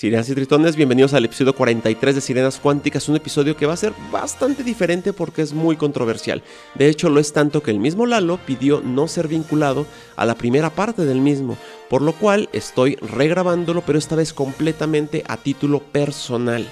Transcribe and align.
Sirenas 0.00 0.30
y 0.30 0.34
tritones, 0.34 0.76
bienvenidos 0.76 1.12
al 1.12 1.26
episodio 1.26 1.54
43 1.54 2.14
de 2.14 2.20
Sirenas 2.22 2.58
Cuánticas, 2.58 3.10
un 3.10 3.16
episodio 3.16 3.54
que 3.54 3.66
va 3.66 3.74
a 3.74 3.76
ser 3.76 3.92
bastante 4.10 4.64
diferente 4.64 5.12
porque 5.12 5.42
es 5.42 5.52
muy 5.52 5.76
controversial. 5.76 6.42
De 6.74 6.88
hecho, 6.88 7.10
lo 7.10 7.20
es 7.20 7.34
tanto 7.34 7.62
que 7.62 7.70
el 7.70 7.80
mismo 7.80 8.06
Lalo 8.06 8.38
pidió 8.46 8.80
no 8.80 9.08
ser 9.08 9.28
vinculado 9.28 9.84
a 10.16 10.24
la 10.24 10.36
primera 10.36 10.70
parte 10.70 11.04
del 11.04 11.20
mismo, 11.20 11.58
por 11.90 12.00
lo 12.00 12.14
cual 12.14 12.48
estoy 12.54 12.94
regrabándolo, 12.96 13.82
pero 13.82 13.98
esta 13.98 14.16
vez 14.16 14.32
completamente 14.32 15.22
a 15.28 15.36
título 15.36 15.80
personal. 15.80 16.66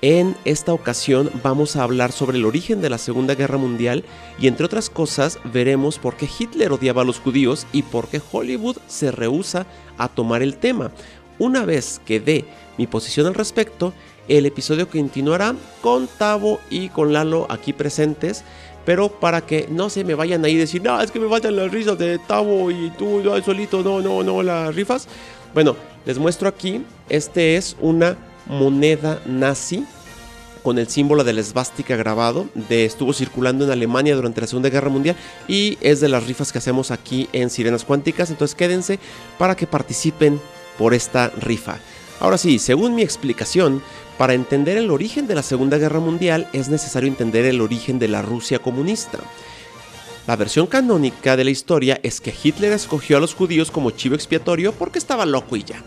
En 0.00 0.36
esta 0.44 0.72
ocasión 0.72 1.28
vamos 1.42 1.74
a 1.74 1.82
hablar 1.82 2.12
sobre 2.12 2.38
el 2.38 2.44
origen 2.44 2.80
de 2.80 2.88
la 2.88 2.98
Segunda 2.98 3.34
Guerra 3.34 3.58
Mundial 3.58 4.04
y 4.40 4.46
entre 4.46 4.64
otras 4.64 4.90
cosas 4.90 5.40
veremos 5.52 5.98
por 5.98 6.16
qué 6.16 6.28
Hitler 6.38 6.70
odiaba 6.70 7.02
a 7.02 7.04
los 7.04 7.18
judíos 7.18 7.66
y 7.72 7.82
por 7.82 8.06
qué 8.06 8.20
Hollywood 8.30 8.76
se 8.86 9.10
rehúsa 9.10 9.66
a 9.96 10.06
tomar 10.06 10.42
el 10.42 10.56
tema. 10.56 10.92
Una 11.38 11.64
vez 11.64 12.00
que 12.04 12.20
dé 12.20 12.44
mi 12.76 12.86
posición 12.86 13.26
al 13.26 13.34
respecto, 13.34 13.92
el 14.28 14.46
episodio 14.46 14.88
continuará 14.88 15.54
con 15.80 16.06
Tavo 16.06 16.60
y 16.70 16.88
con 16.88 17.12
Lalo 17.12 17.46
aquí 17.48 17.72
presentes. 17.72 18.44
Pero 18.84 19.10
para 19.10 19.42
que 19.42 19.68
no 19.70 19.90
se 19.90 20.02
me 20.02 20.14
vayan 20.14 20.44
ahí 20.44 20.56
a 20.56 20.60
decir, 20.60 20.82
no, 20.82 21.00
es 21.00 21.10
que 21.10 21.20
me 21.20 21.28
faltan 21.28 21.56
las 21.56 21.70
risas 21.70 21.98
de 21.98 22.18
Tavo 22.18 22.70
y 22.70 22.90
tú 22.96 23.20
no, 23.22 23.40
solito, 23.42 23.82
no, 23.82 24.00
no, 24.00 24.22
no, 24.22 24.42
las 24.42 24.74
rifas. 24.74 25.08
Bueno, 25.52 25.76
les 26.06 26.18
muestro 26.18 26.48
aquí, 26.48 26.82
este 27.08 27.56
es 27.56 27.76
una 27.80 28.16
moneda 28.46 29.20
nazi 29.26 29.84
con 30.62 30.78
el 30.78 30.88
símbolo 30.88 31.24
de 31.24 31.32
la 31.32 31.40
esvástica 31.40 31.96
grabado, 31.96 32.46
de, 32.54 32.84
estuvo 32.84 33.12
circulando 33.12 33.64
en 33.64 33.70
Alemania 33.70 34.16
durante 34.16 34.40
la 34.40 34.46
Segunda 34.46 34.70
Guerra 34.70 34.90
Mundial 34.90 35.16
y 35.46 35.78
es 35.80 36.00
de 36.00 36.08
las 36.08 36.26
rifas 36.26 36.52
que 36.52 36.58
hacemos 36.58 36.90
aquí 36.90 37.28
en 37.32 37.48
Sirenas 37.50 37.84
Cuánticas, 37.84 38.30
entonces 38.30 38.54
quédense 38.54 38.98
para 39.38 39.56
que 39.56 39.66
participen 39.66 40.40
por 40.78 40.94
esta 40.94 41.28
rifa. 41.28 41.78
Ahora 42.20 42.38
sí, 42.38 42.58
según 42.58 42.94
mi 42.94 43.02
explicación, 43.02 43.82
para 44.16 44.34
entender 44.34 44.76
el 44.76 44.90
origen 44.90 45.26
de 45.26 45.34
la 45.34 45.42
Segunda 45.42 45.78
Guerra 45.78 46.00
Mundial 46.00 46.48
es 46.52 46.68
necesario 46.68 47.08
entender 47.08 47.44
el 47.44 47.60
origen 47.60 47.98
de 47.98 48.08
la 48.08 48.22
Rusia 48.22 48.58
comunista. 48.58 49.18
La 50.26 50.36
versión 50.36 50.66
canónica 50.66 51.36
de 51.36 51.44
la 51.44 51.50
historia 51.50 52.00
es 52.02 52.20
que 52.20 52.34
Hitler 52.42 52.72
escogió 52.72 53.16
a 53.16 53.20
los 53.20 53.34
judíos 53.34 53.70
como 53.70 53.92
chivo 53.92 54.14
expiatorio 54.14 54.72
porque 54.72 54.98
estaba 54.98 55.24
loco 55.24 55.56
y 55.56 55.64
ya. 55.64 55.82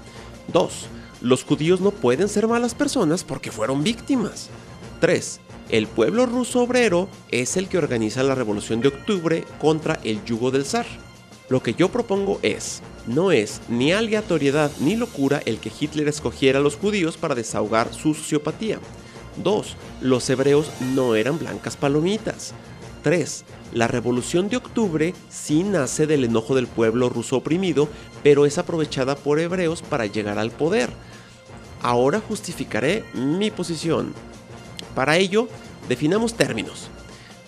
2. 0.51 0.87
Los 1.21 1.43
judíos 1.43 1.81
no 1.81 1.91
pueden 1.91 2.27
ser 2.27 2.47
malas 2.47 2.73
personas 2.73 3.23
porque 3.23 3.51
fueron 3.51 3.83
víctimas. 3.83 4.49
3. 4.99 5.41
El 5.69 5.87
pueblo 5.87 6.25
ruso 6.25 6.61
obrero 6.61 7.07
es 7.29 7.55
el 7.55 7.67
que 7.67 7.77
organiza 7.77 8.23
la 8.23 8.33
revolución 8.33 8.81
de 8.81 8.87
octubre 8.87 9.43
contra 9.59 9.99
el 10.03 10.23
yugo 10.25 10.49
del 10.51 10.65
zar. 10.65 10.87
Lo 11.51 11.61
que 11.61 11.73
yo 11.73 11.89
propongo 11.89 12.39
es, 12.43 12.81
no 13.07 13.33
es 13.33 13.59
ni 13.67 13.91
aleatoriedad 13.91 14.71
ni 14.79 14.95
locura 14.95 15.41
el 15.45 15.59
que 15.59 15.69
Hitler 15.77 16.07
escogiera 16.07 16.59
a 16.59 16.61
los 16.61 16.77
judíos 16.77 17.17
para 17.17 17.35
desahogar 17.35 17.93
su 17.93 18.13
sociopatía. 18.13 18.79
2. 19.43 19.75
Los 19.99 20.29
hebreos 20.29 20.71
no 20.95 21.13
eran 21.13 21.37
blancas 21.37 21.75
palomitas. 21.75 22.53
3. 23.03 23.43
La 23.73 23.89
revolución 23.89 24.47
de 24.47 24.55
octubre 24.55 25.13
sí 25.29 25.63
nace 25.63 26.07
del 26.07 26.23
enojo 26.23 26.55
del 26.55 26.67
pueblo 26.67 27.09
ruso 27.09 27.35
oprimido, 27.35 27.89
pero 28.23 28.45
es 28.45 28.57
aprovechada 28.57 29.17
por 29.17 29.37
hebreos 29.41 29.81
para 29.81 30.05
llegar 30.05 30.39
al 30.39 30.51
poder. 30.51 30.89
Ahora 31.81 32.21
justificaré 32.25 33.03
mi 33.13 33.51
posición. 33.51 34.13
Para 34.95 35.17
ello, 35.17 35.49
definamos 35.89 36.33
términos. 36.33 36.89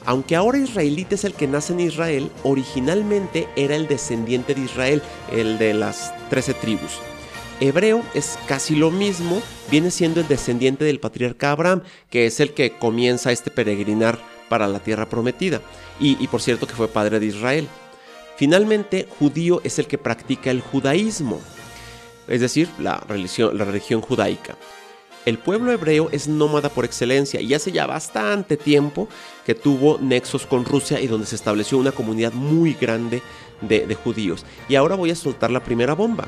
Aunque 0.05 0.35
ahora 0.35 0.57
israelita 0.57 1.15
es 1.15 1.23
el 1.23 1.33
que 1.33 1.47
nace 1.47 1.73
en 1.73 1.79
Israel, 1.79 2.29
originalmente 2.43 3.47
era 3.55 3.75
el 3.75 3.87
descendiente 3.87 4.53
de 4.53 4.61
Israel, 4.61 5.01
el 5.31 5.57
de 5.57 5.73
las 5.73 6.13
13 6.29 6.53
tribus. 6.55 6.99
Hebreo 7.61 8.03
es 8.13 8.37
casi 8.47 8.75
lo 8.75 8.91
mismo, 8.91 9.41
viene 9.71 9.91
siendo 9.91 10.19
el 10.19 10.27
descendiente 10.27 10.83
del 10.83 10.99
patriarca 10.99 11.51
Abraham, 11.51 11.83
que 12.09 12.25
es 12.25 12.39
el 12.41 12.53
que 12.53 12.77
comienza 12.77 13.31
este 13.31 13.51
peregrinar 13.51 14.19
para 14.49 14.67
la 14.67 14.79
tierra 14.79 15.07
prometida, 15.07 15.61
y, 15.99 16.27
por 16.27 16.41
cierto 16.41 16.67
que 16.67 16.73
fue 16.73 16.89
padre 16.89 17.19
de 17.19 17.27
Israel. 17.27 17.67
Finalmente, 18.35 19.07
judío 19.19 19.61
es 19.63 19.79
el 19.79 19.87
que 19.87 19.97
practica 19.97 20.51
el 20.51 20.59
judaísmo, 20.59 21.39
es 22.27 22.41
decir, 22.41 22.67
la 22.79 22.97
religión 23.07 24.01
judaica. 24.01 24.57
El 25.25 25.37
pueblo 25.37 25.71
hebreo 25.71 26.09
es 26.11 26.27
nómada 26.27 26.67
por 26.67 26.83
excelencia 26.83 27.39
y 27.39 27.53
hace 27.53 27.71
ya 27.71 27.85
bastante 27.87 28.57
tiempo 28.57 29.07
que 29.45 29.55
tuvo 29.55 29.97
nexos 29.99 30.45
con 30.45 30.65
Rusia 30.65 30.99
y 30.99 31.07
donde 31.07 31.27
se 31.27 31.35
estableció 31.35 31.77
una 31.77 31.93
comunidad 31.93 32.33
muy 32.33 32.73
grande 32.73 33.21
de, 33.61 33.95
judíos. 33.95 34.45
Y 34.67 34.75
ahora 34.75 34.95
voy 34.95 35.11
a 35.11 35.15
soltar 35.15 35.49
la 35.49 35.63
primera 35.63 35.93
bomba. 35.93 36.27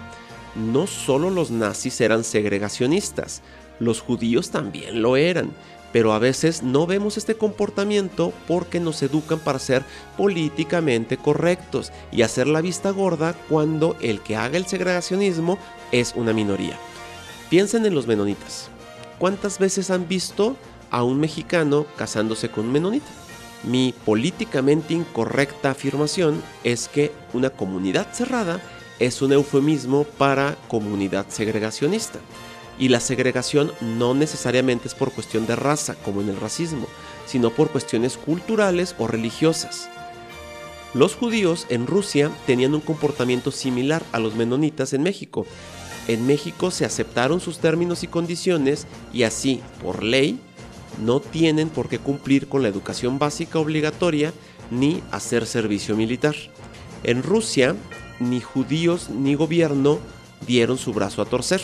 No 0.56 0.88
solo 0.88 1.30
los 1.30 1.52
nazis 1.52 2.00
eran 2.00 2.24
segregacionistas, 2.24 3.42
los 3.80 4.00
judíos 4.00 4.50
también 4.50 5.02
lo 5.02 5.18
eran. 5.18 5.52
Pero 5.92 6.14
a 6.14 6.20
veces 6.20 6.64
no 6.64 6.88
vemos 6.88 7.18
este 7.18 7.36
comportamiento 7.36 8.34
porque 8.48 8.80
nos 8.80 9.02
educan 9.02 9.40
para 9.40 9.60
ser 9.60 9.84
políticamente 10.18 11.18
correctos 11.18 11.92
y 12.14 12.22
hacer 12.22 12.48
la 12.48 12.62
vista 12.62 12.92
gorda 12.92 13.34
cuando 13.50 13.98
el 14.02 14.22
que 14.22 14.38
haga 14.38 14.58
el 14.58 14.66
segregacionismo 14.66 15.58
es 15.92 16.14
una 16.16 16.32
minoría. 16.34 16.78
Piensen 17.50 17.86
en 17.86 17.96
los 17.96 18.08
menonitas. 18.08 18.70
¿Cuántas 19.26 19.58
veces 19.58 19.90
han 19.90 20.08
visto 20.08 20.56
a 20.92 21.04
un 21.04 21.20
mexicano 21.20 21.88
casándose 21.96 22.52
con 22.52 22.68
un 22.68 22.74
menonita? 22.74 23.08
Mi 23.64 23.92
políticamente 24.06 24.94
incorrecta 24.94 25.72
afirmación 25.72 26.44
es 26.64 26.88
que 26.88 27.12
una 27.34 27.50
comunidad 27.50 28.14
cerrada 28.14 28.62
es 29.00 29.24
un 29.24 29.34
eufemismo 29.34 30.04
para 30.04 30.56
comunidad 30.68 31.26
segregacionista. 31.30 32.20
Y 32.78 32.90
la 32.90 33.00
segregación 33.00 33.72
no 33.82 34.14
necesariamente 34.14 34.88
es 34.88 34.94
por 34.94 35.12
cuestión 35.12 35.48
de 35.48 35.56
raza, 35.56 35.96
como 36.06 36.22
en 36.22 36.30
el 36.30 36.40
racismo, 36.40 36.86
sino 37.26 37.50
por 37.50 37.72
cuestiones 37.72 38.18
culturales 38.18 38.94
o 39.00 39.08
religiosas. 39.08 39.90
Los 40.94 41.16
judíos 41.16 41.66
en 41.70 41.88
Rusia 41.88 42.30
tenían 42.46 42.76
un 42.76 42.82
comportamiento 42.82 43.50
similar 43.50 44.04
a 44.12 44.20
los 44.20 44.36
menonitas 44.36 44.94
en 44.94 45.02
México, 45.02 45.48
en 46.08 46.28
México 46.28 46.72
se 46.72 46.86
aceptaron 46.86 47.40
sus 47.40 47.60
términos 47.60 48.04
y 48.04 48.08
condiciones 48.08 48.88
y 49.14 49.24
así, 49.24 49.62
por 49.82 50.04
ley, 50.04 50.40
no 51.04 51.20
tienen 51.20 51.70
por 51.70 51.90
qué 51.90 52.00
cumplir 52.00 52.48
con 52.48 52.62
la 52.62 52.70
educación 52.70 53.20
básica 53.20 53.60
obligatoria 53.60 54.34
ni 54.72 55.02
hacer 55.12 55.46
servicio 55.46 55.96
militar. 55.96 56.36
En 57.04 57.24
Rusia, 57.24 57.76
ni 58.20 58.40
judíos 58.40 59.10
ni 59.10 59.36
gobierno 59.36 60.00
dieron 60.48 60.78
su 60.78 60.94
brazo 60.94 61.22
a 61.22 61.26
torcer, 61.26 61.62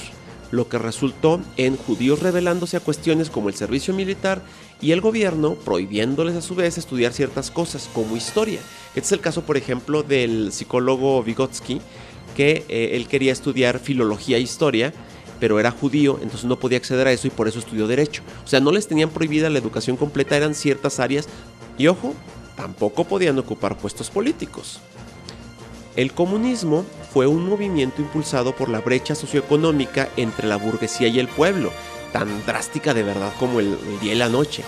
lo 0.52 0.68
que 0.68 0.78
resultó 0.78 1.40
en 1.56 1.78
judíos 1.78 2.20
rebelándose 2.20 2.78
a 2.78 2.82
cuestiones 2.82 3.30
como 3.30 3.48
el 3.48 3.56
servicio 3.56 3.94
militar 3.94 4.42
y 4.82 4.92
el 4.92 5.00
gobierno 5.00 5.56
prohibiéndoles 5.56 6.36
a 6.36 6.42
su 6.42 6.56
vez 6.56 6.78
estudiar 6.78 7.14
ciertas 7.14 7.52
cosas 7.52 7.90
como 7.94 8.18
historia. 8.18 8.60
Este 8.90 9.00
es 9.00 9.12
el 9.14 9.22
caso, 9.22 9.44
por 9.44 9.56
ejemplo, 9.56 10.04
del 10.04 10.52
psicólogo 10.52 11.24
Vygotsky, 11.24 11.80
que 12.36 12.66
eh, 12.70 12.92
él 12.94 13.08
quería 13.08 13.32
estudiar 13.32 13.80
filología 13.80 14.38
e 14.38 14.42
historia, 14.42 14.94
pero 15.40 15.60
era 15.60 15.72
judío, 15.72 16.20
entonces 16.22 16.46
no 16.46 16.60
podía 16.60 16.78
acceder 16.78 17.08
a 17.08 17.12
eso 17.12 17.28
y 17.28 17.32
por 17.32 17.48
eso 17.48 17.60
estudió 17.60 17.88
derecho. 17.88 18.22
O 18.44 18.48
sea, 18.48 18.60
no 18.60 18.72
les 18.72 18.88
tenían 18.88 19.10
prohibida 19.10 19.50
la 19.50 19.60
educación 19.60 19.98
completa, 19.98 20.38
eran 20.38 20.54
ciertas 20.54 21.00
áreas 21.00 21.28
y 21.78 21.88
ojo, 21.88 22.14
tampoco 22.56 23.06
podían 23.06 23.40
ocupar 23.40 23.78
puestos 23.78 24.10
políticos. 24.12 24.80
El 25.96 26.14
comunismo 26.14 26.86
fue 27.12 27.28
un 27.28 27.50
movimiento 27.50 28.02
impulsado 28.02 28.56
por 28.56 28.70
la 28.70 28.80
brecha 28.80 29.16
socioeconómica 29.16 30.10
entre 30.16 30.48
la 30.48 30.58
burguesía 30.58 31.08
y 31.08 31.20
el 31.20 31.28
pueblo, 31.28 31.72
tan 32.14 32.46
drástica 32.46 32.94
de 32.94 33.04
verdad 33.04 33.34
como 33.40 33.60
el, 33.60 33.68
el 33.68 34.00
día 34.00 34.14
y 34.14 34.18
la 34.18 34.30
noche. 34.30 34.64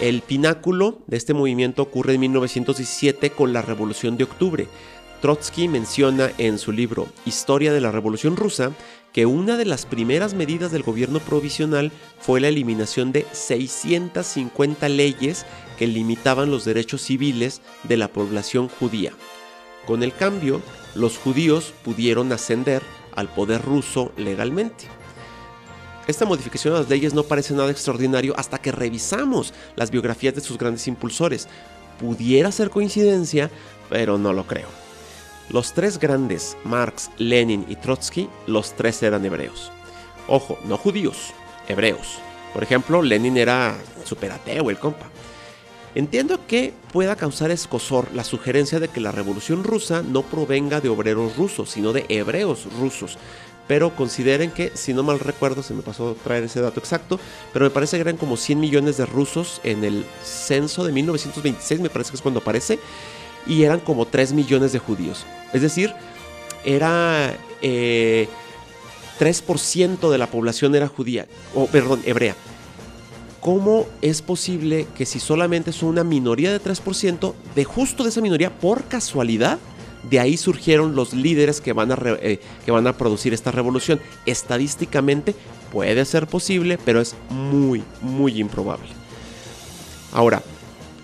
El 0.00 0.22
pináculo 0.22 0.98
de 1.06 1.16
este 1.16 1.34
movimiento 1.34 1.82
ocurre 1.82 2.14
en 2.14 2.20
1917 2.20 3.30
con 3.30 3.52
la 3.52 3.62
Revolución 3.62 4.16
de 4.16 4.24
Octubre, 4.24 4.68
Trotsky 5.20 5.68
menciona 5.68 6.30
en 6.38 6.58
su 6.58 6.72
libro 6.72 7.08
Historia 7.24 7.72
de 7.72 7.80
la 7.80 7.90
Revolución 7.90 8.36
Rusa 8.36 8.72
que 9.12 9.24
una 9.24 9.56
de 9.56 9.64
las 9.64 9.86
primeras 9.86 10.34
medidas 10.34 10.72
del 10.72 10.82
gobierno 10.82 11.20
provisional 11.20 11.90
fue 12.20 12.40
la 12.40 12.48
eliminación 12.48 13.12
de 13.12 13.26
650 13.32 14.88
leyes 14.90 15.46
que 15.78 15.86
limitaban 15.86 16.50
los 16.50 16.64
derechos 16.66 17.00
civiles 17.00 17.62
de 17.84 17.96
la 17.96 18.08
población 18.08 18.68
judía. 18.68 19.12
Con 19.86 20.02
el 20.02 20.14
cambio, 20.14 20.60
los 20.94 21.16
judíos 21.16 21.72
pudieron 21.82 22.30
ascender 22.32 22.82
al 23.14 23.28
poder 23.28 23.62
ruso 23.62 24.12
legalmente. 24.18 24.84
Esta 26.06 26.26
modificación 26.26 26.74
de 26.74 26.80
las 26.80 26.90
leyes 26.90 27.14
no 27.14 27.22
parece 27.22 27.54
nada 27.54 27.70
extraordinario 27.70 28.34
hasta 28.36 28.58
que 28.58 28.70
revisamos 28.70 29.54
las 29.76 29.90
biografías 29.90 30.34
de 30.34 30.40
sus 30.40 30.58
grandes 30.58 30.86
impulsores. 30.88 31.48
Pudiera 31.98 32.52
ser 32.52 32.68
coincidencia, 32.68 33.50
pero 33.88 34.18
no 34.18 34.32
lo 34.32 34.46
creo. 34.46 34.85
Los 35.48 35.72
tres 35.74 35.98
grandes, 35.98 36.56
Marx, 36.64 37.10
Lenin 37.18 37.64
y 37.68 37.76
Trotsky, 37.76 38.28
los 38.46 38.72
tres 38.74 39.02
eran 39.02 39.24
hebreos. 39.24 39.70
Ojo, 40.26 40.58
no 40.64 40.76
judíos, 40.76 41.32
hebreos. 41.68 42.18
Por 42.52 42.64
ejemplo, 42.64 43.00
Lenin 43.00 43.36
era 43.36 43.76
superateo, 44.04 44.70
el 44.70 44.78
compa. 44.78 45.06
Entiendo 45.94 46.40
que 46.46 46.74
pueda 46.92 47.16
causar 47.16 47.50
escosor 47.50 48.08
la 48.12 48.24
sugerencia 48.24 48.80
de 48.80 48.88
que 48.88 49.00
la 49.00 49.12
revolución 49.12 49.62
rusa 49.62 50.02
no 50.02 50.22
provenga 50.22 50.80
de 50.80 50.88
obreros 50.88 51.36
rusos, 51.36 51.70
sino 51.70 51.92
de 51.92 52.06
hebreos 52.08 52.66
rusos. 52.78 53.16
pero 53.68 53.94
consideren 53.96 54.50
que, 54.50 54.70
si 54.74 54.94
no 54.94 55.02
mal 55.02 55.18
recuerdo, 55.18 55.62
se 55.62 55.74
me 55.74 55.82
pasó 55.82 56.16
traer 56.22 56.44
ese 56.44 56.60
dato 56.60 56.80
exacto, 56.80 57.18
pero 57.52 57.64
me 57.64 57.70
parece 57.70 57.96
que 57.96 58.02
eran 58.02 58.16
como 58.16 58.36
100 58.36 58.60
millones 58.60 58.96
de 58.96 59.06
rusos 59.06 59.60
en 59.64 59.84
el 59.84 60.04
censo 60.22 60.84
de 60.84 60.92
1926, 60.92 61.80
me 61.80 61.90
parece 61.90 62.10
que 62.10 62.16
es 62.16 62.22
cuando 62.22 62.40
aparece, 62.40 62.78
y 63.46 63.62
eran 63.62 63.80
como 63.80 64.06
3 64.06 64.32
millones 64.32 64.72
de 64.72 64.78
judíos. 64.78 65.24
Es 65.52 65.62
decir, 65.62 65.92
era... 66.64 67.34
3% 67.62 67.62
eh, 67.62 68.28
de 70.10 70.18
la 70.18 70.26
población 70.30 70.74
era 70.74 70.88
judía, 70.88 71.26
o 71.54 71.66
perdón, 71.66 72.02
hebrea. 72.04 72.36
¿Cómo 73.40 73.86
es 74.02 74.22
posible 74.22 74.86
que 74.96 75.06
si 75.06 75.20
solamente 75.20 75.72
son 75.72 75.90
una 75.90 76.04
minoría 76.04 76.52
de 76.52 76.60
3%, 76.60 77.32
de 77.54 77.64
justo 77.64 78.02
de 78.02 78.10
esa 78.10 78.20
minoría, 78.20 78.58
por 78.58 78.84
casualidad, 78.84 79.58
de 80.10 80.20
ahí 80.20 80.36
surgieron 80.36 80.94
los 80.94 81.14
líderes 81.14 81.60
que 81.60 81.72
van, 81.72 81.92
a 81.92 81.98
eh, 82.20 82.40
que 82.64 82.70
van 82.70 82.86
a 82.86 82.96
producir 82.96 83.32
esta 83.32 83.50
revolución? 83.50 84.00
Estadísticamente 84.26 85.34
puede 85.72 86.04
ser 86.04 86.26
posible, 86.26 86.78
pero 86.84 87.00
es 87.00 87.14
muy, 87.30 87.82
muy 88.02 88.40
improbable. 88.40 88.88
Ahora, 90.12 90.42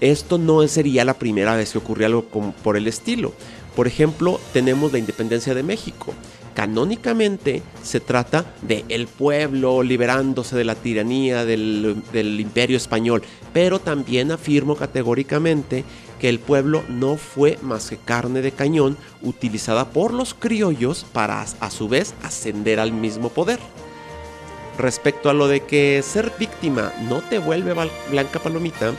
esto 0.03 0.37
no 0.37 0.67
sería 0.67 1.05
la 1.05 1.15
primera 1.15 1.55
vez 1.55 1.71
que 1.71 1.79
ocurrió 1.79 2.07
algo 2.07 2.25
por 2.63 2.77
el 2.77 2.89
estilo. 2.89 3.33
Por 3.77 3.87
ejemplo, 3.87 4.41
tenemos 4.53 4.93
la 4.93 4.99
independencia 4.99 5.55
de 5.55 5.63
México. 5.63 6.13
Canónicamente 6.55 7.63
se 7.85 8.01
trata 8.01 8.53
de 8.63 8.85
el 8.89 9.07
pueblo 9.07 9.85
liberándose 9.85 10.57
de 10.57 10.65
la 10.65 10.75
tiranía 10.75 11.45
del, 11.45 12.03
del 12.13 12.41
imperio 12.41 12.77
español, 12.77 13.23
pero 13.53 13.79
también 13.79 14.33
afirmo 14.33 14.75
categóricamente 14.75 15.85
que 16.21 16.29
el 16.29 16.41
pueblo 16.41 16.83
no 16.89 17.17
fue 17.17 17.59
más 17.63 17.89
que 17.89 17.97
carne 17.97 18.43
de 18.43 18.51
cañón 18.51 18.97
utilizada 19.23 19.91
por 19.91 20.13
los 20.13 20.35
criollos 20.35 21.07
para 21.13 21.43
a 21.43 21.71
su 21.71 21.89
vez 21.89 22.15
ascender 22.23 22.81
al 22.81 22.93
mismo 22.93 23.29
poder. 23.29 23.61
Respecto 24.79 25.31
a 25.31 25.35
lo 25.35 25.47
de 25.47 25.61
que 25.61 26.03
ser 26.03 26.33
víctima 26.39 26.93
no 27.09 27.21
te 27.21 27.39
vuelve 27.39 27.75
blanca 28.11 28.41
palomita, 28.41 28.95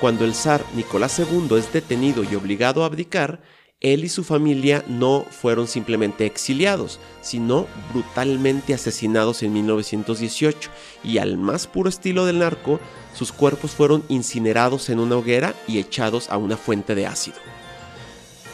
cuando 0.00 0.24
el 0.24 0.34
zar 0.34 0.64
Nicolás 0.74 1.18
II 1.18 1.56
es 1.58 1.72
detenido 1.72 2.24
y 2.24 2.34
obligado 2.34 2.82
a 2.82 2.86
abdicar, 2.86 3.42
él 3.80 4.04
y 4.04 4.08
su 4.08 4.24
familia 4.24 4.84
no 4.88 5.24
fueron 5.30 5.66
simplemente 5.66 6.26
exiliados, 6.26 7.00
sino 7.22 7.66
brutalmente 7.92 8.74
asesinados 8.74 9.42
en 9.42 9.52
1918 9.52 10.70
y 11.02 11.18
al 11.18 11.38
más 11.38 11.66
puro 11.66 11.88
estilo 11.88 12.26
del 12.26 12.40
narco, 12.40 12.80
sus 13.14 13.32
cuerpos 13.32 13.72
fueron 13.72 14.04
incinerados 14.08 14.90
en 14.90 15.00
una 15.00 15.16
hoguera 15.16 15.54
y 15.66 15.78
echados 15.78 16.30
a 16.30 16.36
una 16.36 16.56
fuente 16.56 16.94
de 16.94 17.06
ácido. 17.06 17.38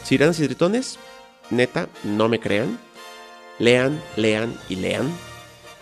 Sirenas 0.03 0.39
y 0.39 0.45
tritones, 0.45 0.97
neta, 1.49 1.89
no 2.03 2.29
me 2.29 2.39
crean. 2.39 2.79
Lean, 3.59 4.01
lean 4.15 4.55
y 4.69 4.75
lean. 4.75 5.11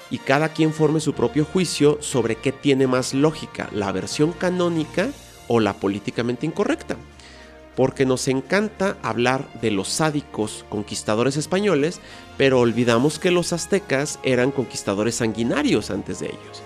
Y 0.09 0.17
cada 0.19 0.49
quien 0.49 0.73
forme 0.73 0.99
su 0.99 1.13
propio 1.13 1.45
juicio 1.45 1.97
sobre 2.01 2.35
qué 2.35 2.51
tiene 2.51 2.87
más 2.87 3.13
lógica, 3.13 3.69
la 3.73 3.91
versión 3.91 4.31
canónica 4.31 5.09
o 5.47 5.59
la 5.59 5.73
políticamente 5.73 6.45
incorrecta 6.45 6.97
porque 7.75 8.05
nos 8.05 8.27
encanta 8.27 8.97
hablar 9.01 9.47
de 9.61 9.71
los 9.71 9.89
sádicos 9.89 10.65
conquistadores 10.69 11.37
españoles, 11.37 11.99
pero 12.37 12.59
olvidamos 12.59 13.19
que 13.19 13.31
los 13.31 13.53
aztecas 13.53 14.19
eran 14.23 14.51
conquistadores 14.51 15.15
sanguinarios 15.15 15.91
antes 15.91 16.19
de 16.19 16.27
ellos. 16.27 16.63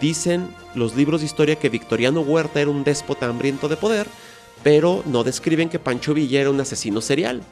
Dicen 0.00 0.48
los 0.74 0.94
libros 0.94 1.20
de 1.20 1.26
historia 1.26 1.56
que 1.56 1.68
Victoriano 1.68 2.20
Huerta 2.20 2.60
era 2.60 2.70
un 2.70 2.84
déspota 2.84 3.26
hambriento 3.26 3.68
de 3.68 3.76
poder, 3.76 4.06
pero 4.62 5.02
no 5.06 5.24
describen 5.24 5.68
que 5.68 5.78
Pancho 5.78 6.14
Villa 6.14 6.40
era 6.40 6.50
un 6.50 6.60
asesino 6.60 7.00
serial. 7.00 7.42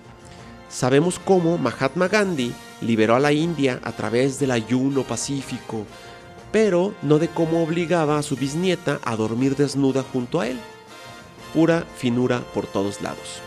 Sabemos 0.69 1.19
cómo 1.19 1.59
Mahatma 1.59 2.09
Gandhi 2.09 2.53
liberó 2.81 3.15
a 3.15 3.21
la 3.21 3.33
India 3.33 3.81
a 3.83 3.93
través 3.93 4.39
del 4.39 4.53
ayuno 4.53 5.03
pacífico, 5.03 5.85
pero 6.53 6.95
no 7.03 7.19
de 7.19 7.29
cómo 7.29 7.63
obligaba 7.63 8.19
a 8.19 8.23
su 8.23 8.37
bisnieta 8.37 9.01
a 9.03 9.17
dormir 9.17 9.57
desnuda 9.57 10.05
junto 10.13 10.41
a 10.41 10.47
él 10.47 10.61
pura 11.53 11.87
finura 11.97 12.41
por 12.55 12.67
todos 12.67 13.01
lados. 13.03 13.41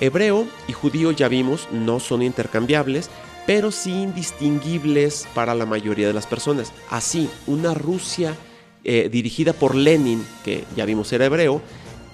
Hebreo 0.00 0.46
y 0.68 0.72
judío 0.72 1.10
ya 1.10 1.28
vimos 1.28 1.68
no 1.72 2.00
son 2.00 2.22
intercambiables, 2.22 3.10
pero 3.46 3.70
sí 3.70 3.90
indistinguibles 3.90 5.26
para 5.34 5.54
la 5.54 5.66
mayoría 5.66 6.06
de 6.06 6.12
las 6.12 6.26
personas. 6.26 6.72
Así, 6.90 7.28
una 7.46 7.74
Rusia 7.74 8.36
eh, 8.84 9.08
dirigida 9.10 9.52
por 9.52 9.74
Lenin, 9.74 10.24
que 10.44 10.64
ya 10.76 10.84
vimos 10.84 11.12
era 11.12 11.26
hebreo, 11.26 11.60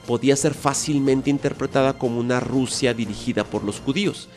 podía 0.07 0.37
ser 0.37 0.55
fácilmente 0.55 1.31
interpretada 1.31 1.95
como 1.95 2.21
una 2.21 2.41
Rusia 2.41 2.95
dirigida 2.95 3.45
por 3.45 3.65
los 3.65 3.81
judíos. 3.81 4.29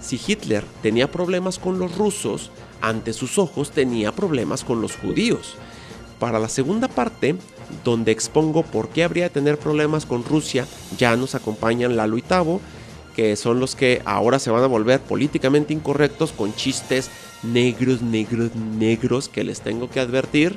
Si 0.00 0.20
Hitler 0.24 0.64
tenía 0.82 1.10
problemas 1.10 1.58
con 1.58 1.78
los 1.78 1.96
rusos, 1.96 2.50
ante 2.82 3.12
sus 3.12 3.38
ojos 3.38 3.70
tenía 3.70 4.12
problemas 4.12 4.64
con 4.64 4.82
los 4.82 4.96
judíos. 4.96 5.56
Para 6.18 6.38
la 6.38 6.48
segunda 6.48 6.88
parte, 6.88 7.36
donde 7.84 8.12
expongo 8.12 8.62
por 8.62 8.90
qué 8.90 9.04
habría 9.04 9.24
de 9.24 9.30
tener 9.30 9.58
problemas 9.58 10.06
con 10.06 10.24
Rusia, 10.24 10.66
ya 10.98 11.16
nos 11.16 11.34
acompañan 11.34 11.96
Lalo 11.96 12.18
y 12.18 12.22
Tavo, 12.22 12.60
que 13.16 13.36
son 13.36 13.60
los 13.60 13.74
que 13.74 14.02
ahora 14.04 14.38
se 14.38 14.50
van 14.50 14.62
a 14.62 14.68
volver 14.68 15.00
políticamente 15.00 15.72
incorrectos 15.72 16.32
con 16.32 16.54
chistes 16.54 17.10
negros, 17.42 18.02
negros, 18.02 18.54
negros 18.54 19.28
que 19.28 19.44
les 19.44 19.60
tengo 19.60 19.90
que 19.90 20.00
advertir. 20.00 20.56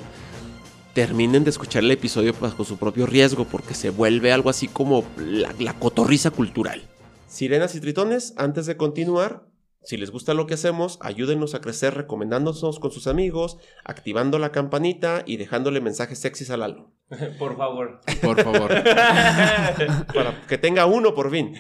Terminen 0.94 1.44
de 1.44 1.50
escuchar 1.50 1.84
el 1.84 1.92
episodio 1.92 2.34
bajo 2.40 2.64
su 2.64 2.78
propio 2.78 3.06
riesgo 3.06 3.46
porque 3.46 3.74
se 3.74 3.90
vuelve 3.90 4.32
algo 4.32 4.50
así 4.50 4.68
como 4.68 5.04
la, 5.18 5.54
la 5.60 5.74
cotorriza 5.74 6.32
cultural. 6.32 6.84
Sirenas 7.28 7.76
y 7.76 7.82
tritones, 7.82 8.34
antes 8.38 8.66
de 8.66 8.78
continuar, 8.78 9.44
si 9.86 9.98
les 9.98 10.10
gusta 10.10 10.34
lo 10.34 10.48
que 10.48 10.56
hacemos, 10.56 10.98
ayúdenos 11.00 11.54
a 11.54 11.62
crecer 11.62 11.94
recomendándonos 11.94 12.80
con 12.80 12.92
sus 12.92 13.06
amigos, 13.06 13.60
activando 13.84 14.40
la 14.40 14.52
campanita 14.52 15.22
y 15.28 15.38
dejándole 15.38 15.80
mensajes 15.80 16.18
sexys 16.18 16.50
a 16.50 16.58
Lalo. 16.58 16.92
Por 17.40 17.56
favor. 17.56 18.02
Por 18.22 18.44
favor. 18.44 18.84
Para 20.14 20.42
que 20.48 20.58
tenga 20.58 20.88
uno 20.88 21.14
por 21.14 21.30
fin. 21.30 21.54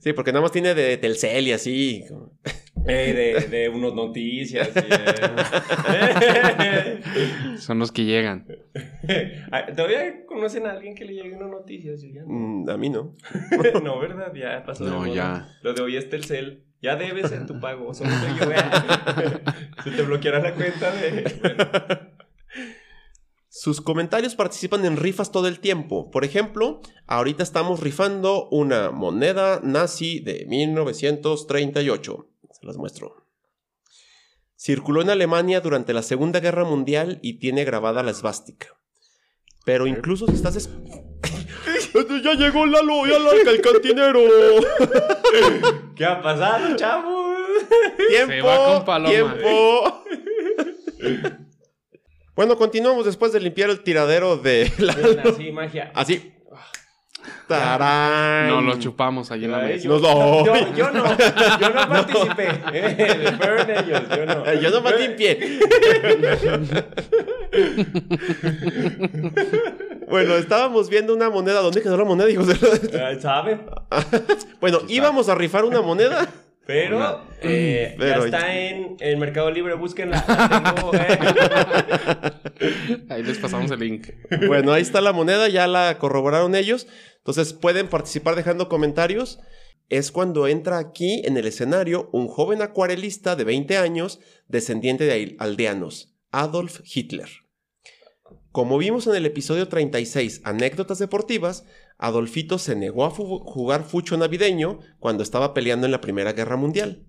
Sí, 0.00 0.12
porque 0.12 0.32
nada 0.32 0.42
más 0.42 0.52
tiene 0.52 0.74
de 0.74 0.98
Telcel 0.98 1.48
y 1.48 1.52
así. 1.52 2.04
Eh, 2.90 3.46
de, 3.50 3.68
unos 3.68 3.94
noticias. 3.94 4.70
Son 7.58 7.78
los 7.80 7.92
que 7.92 8.04
llegan. 8.04 8.46
Ah, 9.50 9.66
¿Todavía 9.76 10.24
conocen 10.24 10.64
a 10.64 10.70
alguien 10.70 10.94
que 10.94 11.04
le 11.04 11.12
llegue 11.12 11.34
unas 11.34 11.50
noticias? 11.50 12.02
Mm, 12.24 12.70
a 12.70 12.76
mí 12.78 12.88
no. 12.88 13.14
no, 13.82 13.98
¿verdad? 13.98 14.32
Ya 14.32 14.64
pasó. 14.64 14.84
No, 14.84 15.12
ya. 15.12 15.48
Lo 15.62 15.74
de 15.74 15.82
hoy 15.82 15.96
es 15.96 16.08
Telcel. 16.08 16.67
Ya 16.80 16.96
debes 16.96 17.32
en 17.32 17.46
tu 17.46 17.58
pago. 17.60 17.92
Solo 17.92 18.10
yo, 18.10 18.46
Se 19.84 19.90
te 19.90 20.02
bloqueará 20.02 20.40
la 20.40 20.54
cuenta 20.54 20.90
de. 20.92 22.14
Sus 23.48 23.80
comentarios 23.80 24.36
participan 24.36 24.84
en 24.84 24.96
rifas 24.96 25.32
todo 25.32 25.48
el 25.48 25.58
tiempo. 25.58 26.10
Por 26.12 26.24
ejemplo, 26.24 26.80
ahorita 27.08 27.42
estamos 27.42 27.80
rifando 27.80 28.48
una 28.50 28.92
moneda 28.92 29.60
nazi 29.64 30.20
de 30.20 30.46
1938. 30.46 32.28
Se 32.52 32.66
las 32.66 32.76
muestro. 32.76 33.26
Circuló 34.56 35.02
en 35.02 35.10
Alemania 35.10 35.60
durante 35.60 35.92
la 35.92 36.02
Segunda 36.02 36.40
Guerra 36.40 36.64
Mundial 36.64 37.18
y 37.22 37.40
tiene 37.40 37.64
grabada 37.64 38.02
la 38.02 38.10
esvástica. 38.12 38.68
Pero 39.64 39.86
incluso 39.86 40.26
si 40.26 40.34
estás... 40.34 40.70
ya 42.22 42.34
llegó 42.34 42.66
Lalo, 42.66 43.06
ya 43.06 43.18
larga 43.18 43.50
el 43.50 43.60
cantinero. 43.60 44.20
¿Qué 45.96 46.04
ha 46.04 46.20
pasado, 46.20 46.76
chavo? 46.76 47.34
Tiempo, 48.08 48.84
tiempo. 49.06 50.04
bueno, 52.34 52.56
continuamos 52.56 53.04
después 53.06 53.32
de 53.32 53.40
limpiar 53.40 53.70
el 53.70 53.82
tiradero 53.82 54.36
de 54.36 54.72
Lalo. 54.78 55.30
Así, 55.30 55.52
magia. 55.52 55.90
Así. 55.94 56.34
¡Tarán! 57.46 58.48
No, 58.48 58.60
lo 58.60 58.78
chupamos 58.78 59.30
allí 59.30 59.46
en 59.46 59.52
la 59.52 59.58
mesa. 59.58 59.84
Yo, 59.84 59.98
no. 59.98 60.44
Yo, 60.44 60.54
no, 60.54 60.76
yo 60.76 60.90
no 61.74 61.88
participé. 61.88 62.48
Eh, 62.72 63.32
fueron 63.38 63.70
ellos, 63.70 64.02
yo 64.10 64.26
no. 64.26 64.54
Yo 64.54 64.70
no 64.70 64.82
participé. 64.82 65.58
bueno, 70.08 70.36
estábamos 70.36 70.88
viendo 70.88 71.14
una 71.14 71.30
moneda. 71.30 71.60
¿Dónde 71.60 71.82
quedó 71.82 71.96
la 71.96 72.04
moneda, 72.04 72.30
hijos 72.30 72.46
de 72.46 72.56
¿Sabe? 73.20 73.60
bueno, 74.60 74.80
íbamos 74.88 75.28
a 75.28 75.34
rifar 75.34 75.64
una 75.64 75.82
moneda. 75.82 76.28
Pero, 76.66 77.22
eh, 77.40 77.96
ya 77.98 78.18
está 78.18 78.54
en 78.54 78.96
el 79.00 79.16
Mercado 79.16 79.50
Libre, 79.50 79.74
búsquenla. 79.74 80.24
Eh. 82.60 83.06
Ahí 83.08 83.22
les 83.22 83.38
pasamos 83.38 83.70
el 83.70 83.78
link. 83.78 84.08
Bueno, 84.48 84.72
ahí 84.72 84.82
está 84.82 85.00
la 85.00 85.12
moneda, 85.12 85.48
ya 85.48 85.68
la 85.68 85.96
corroboraron 85.98 86.56
ellos. 86.56 86.88
Entonces 87.18 87.52
pueden 87.52 87.86
participar 87.86 88.34
dejando 88.34 88.68
comentarios. 88.68 89.38
Es 89.88 90.10
cuando 90.10 90.48
entra 90.48 90.78
aquí 90.78 91.22
en 91.24 91.36
el 91.36 91.46
escenario 91.46 92.10
un 92.12 92.26
joven 92.26 92.60
acuarelista 92.60 93.36
de 93.36 93.44
20 93.44 93.78
años, 93.78 94.18
descendiente 94.48 95.04
de 95.04 95.36
aldeanos, 95.38 96.16
Adolf 96.32 96.80
Hitler. 96.84 97.28
Como 98.58 98.76
vimos 98.76 99.06
en 99.06 99.14
el 99.14 99.24
episodio 99.24 99.68
36, 99.68 100.40
Anécdotas 100.42 100.98
Deportivas, 100.98 101.64
Adolfito 101.96 102.58
se 102.58 102.74
negó 102.74 103.04
a 103.04 103.10
jugar 103.10 103.84
fucho 103.84 104.16
navideño 104.16 104.80
cuando 104.98 105.22
estaba 105.22 105.54
peleando 105.54 105.86
en 105.86 105.92
la 105.92 106.00
Primera 106.00 106.32
Guerra 106.32 106.56
Mundial. 106.56 107.06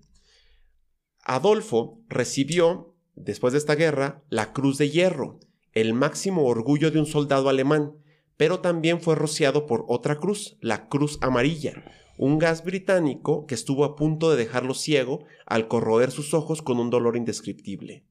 Adolfo 1.24 2.04
recibió, 2.08 2.94
después 3.16 3.52
de 3.52 3.58
esta 3.58 3.74
guerra, 3.74 4.22
la 4.28 4.52
Cruz 4.52 4.78
de 4.78 4.90
Hierro, 4.90 5.40
el 5.72 5.92
máximo 5.92 6.44
orgullo 6.44 6.92
de 6.92 7.00
un 7.00 7.06
soldado 7.06 7.48
alemán, 7.48 7.96
pero 8.36 8.60
también 8.60 9.00
fue 9.00 9.16
rociado 9.16 9.66
por 9.66 9.84
otra 9.88 10.20
cruz, 10.20 10.56
la 10.60 10.88
Cruz 10.88 11.18
Amarilla, 11.20 11.82
un 12.16 12.38
gas 12.38 12.62
británico 12.62 13.46
que 13.46 13.56
estuvo 13.56 13.84
a 13.84 13.96
punto 13.96 14.30
de 14.30 14.36
dejarlo 14.36 14.74
ciego 14.74 15.24
al 15.46 15.66
corroer 15.66 16.12
sus 16.12 16.32
ojos 16.32 16.62
con 16.62 16.78
un 16.78 16.90
dolor 16.90 17.16
indescriptible. 17.16 18.04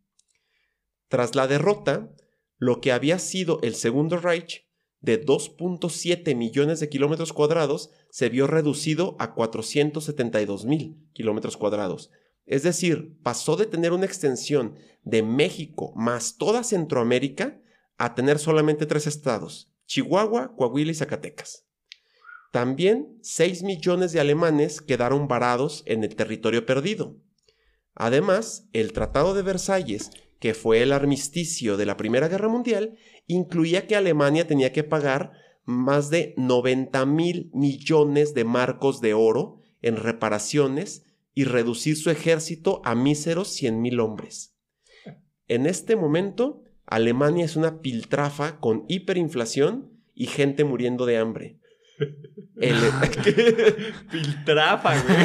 Tras 1.07 1.35
la 1.35 1.47
derrota, 1.47 2.09
lo 2.59 2.81
que 2.81 2.91
había 2.91 3.17
sido 3.17 3.59
el 3.63 3.73
Segundo 3.73 4.17
Reich 4.17 4.67
de 5.01 5.25
2.7 5.25 6.35
millones 6.35 6.79
de 6.81 6.89
kilómetros 6.89 7.33
cuadrados 7.33 7.89
se 8.09 8.29
vio 8.29 8.47
reducido 8.47 9.15
a 9.17 9.33
472 9.33 10.65
mil 10.65 10.97
kilómetros 11.13 11.57
cuadrados. 11.57 12.11
Es 12.45 12.63
decir, 12.63 13.17
pasó 13.23 13.55
de 13.55 13.65
tener 13.65 13.93
una 13.93 14.05
extensión 14.05 14.75
de 15.03 15.23
México 15.23 15.93
más 15.95 16.37
toda 16.37 16.63
Centroamérica 16.63 17.61
a 17.97 18.13
tener 18.13 18.39
solamente 18.39 18.85
tres 18.85 19.07
estados, 19.07 19.71
Chihuahua, 19.85 20.55
Coahuila 20.55 20.91
y 20.91 20.95
Zacatecas. 20.95 21.65
También 22.51 23.19
6 23.21 23.63
millones 23.63 24.11
de 24.11 24.19
alemanes 24.19 24.81
quedaron 24.81 25.27
varados 25.27 25.83
en 25.85 26.03
el 26.03 26.15
territorio 26.15 26.65
perdido. 26.65 27.15
Además, 27.93 28.67
el 28.73 28.91
Tratado 28.91 29.33
de 29.33 29.43
Versalles, 29.43 30.09
que 30.39 30.53
fue 30.53 30.81
el 30.81 30.93
armisticio 30.93 31.77
de 31.77 31.85
la 31.85 31.97
Primera 31.97 32.27
Guerra 32.27 32.47
Mundial, 32.47 32.97
incluía 33.27 33.87
que 33.87 33.95
Alemania 33.95 34.47
tenía 34.47 34.71
que 34.71 34.83
pagar 34.83 35.33
más 35.65 36.09
de 36.09 36.33
90 36.37 37.05
mil 37.05 37.51
millones 37.53 38.33
de 38.33 38.43
marcos 38.43 39.01
de 39.01 39.13
oro 39.13 39.59
en 39.81 39.97
reparaciones 39.97 41.05
y 41.33 41.43
reducir 41.43 41.95
su 41.95 42.09
ejército 42.09 42.81
a 42.83 42.95
míseros 42.95 43.49
100 43.49 43.81
mil 43.81 43.99
hombres. 43.99 44.55
En 45.47 45.65
este 45.65 45.95
momento, 45.95 46.63
Alemania 46.85 47.45
es 47.45 47.55
una 47.55 47.81
piltrafa 47.81 48.59
con 48.59 48.85
hiperinflación 48.87 49.91
y 50.15 50.25
gente 50.25 50.63
muriendo 50.63 51.05
de 51.05 51.17
hambre. 51.17 51.58
El... 52.59 52.75
Filtrafa, 54.09 54.93
güey. 55.01 55.17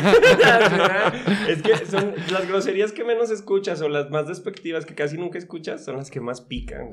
es 1.49 1.63
que 1.63 1.87
son 1.87 2.15
las 2.31 2.47
groserías 2.47 2.93
que 2.93 3.05
menos 3.05 3.31
escuchas 3.31 3.81
o 3.81 3.89
las 3.89 4.11
más 4.11 4.29
despectivas 4.29 4.87
que 4.87 4.95
casi 4.95 5.17
nunca 5.17 5.39
escuchas 5.39 5.85
son 5.85 5.97
las 5.97 6.11
que 6.11 6.21
más 6.21 6.41
pican. 6.41 6.91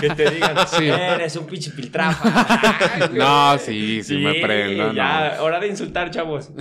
Que 0.00 0.10
te 0.10 0.30
digan, 0.30 0.56
eres 0.80 1.36
un 1.36 1.46
pinche 1.46 1.70
filtrafa. 1.70 3.08
no, 3.12 3.58
sí, 3.58 4.02
sí, 4.02 4.16
me 4.16 4.40
prendo. 4.40 4.92
Ya, 4.94 5.38
hora 5.40 5.60
de 5.60 5.68
insultar, 5.68 6.10
chavos. 6.10 6.48
un 6.48 6.56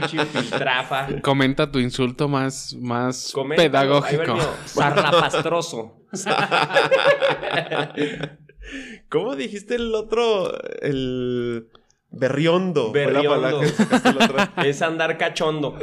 pinche 0.00 0.24
filtrafa. 0.24 1.20
Comenta 1.20 1.70
tu 1.70 1.78
insulto 1.78 2.28
más, 2.28 2.74
más 2.80 3.34
pedagógico. 3.56 4.38
Sarlapastroso. 4.64 6.06
¿Cómo 9.10 9.34
dijiste 9.34 9.74
el 9.74 9.94
otro? 9.94 10.52
El. 10.80 11.66
Berriondo. 12.12 12.90
Berriondo. 12.90 13.60
es 14.64 14.82
andar 14.82 15.16
cachondo. 15.16 15.78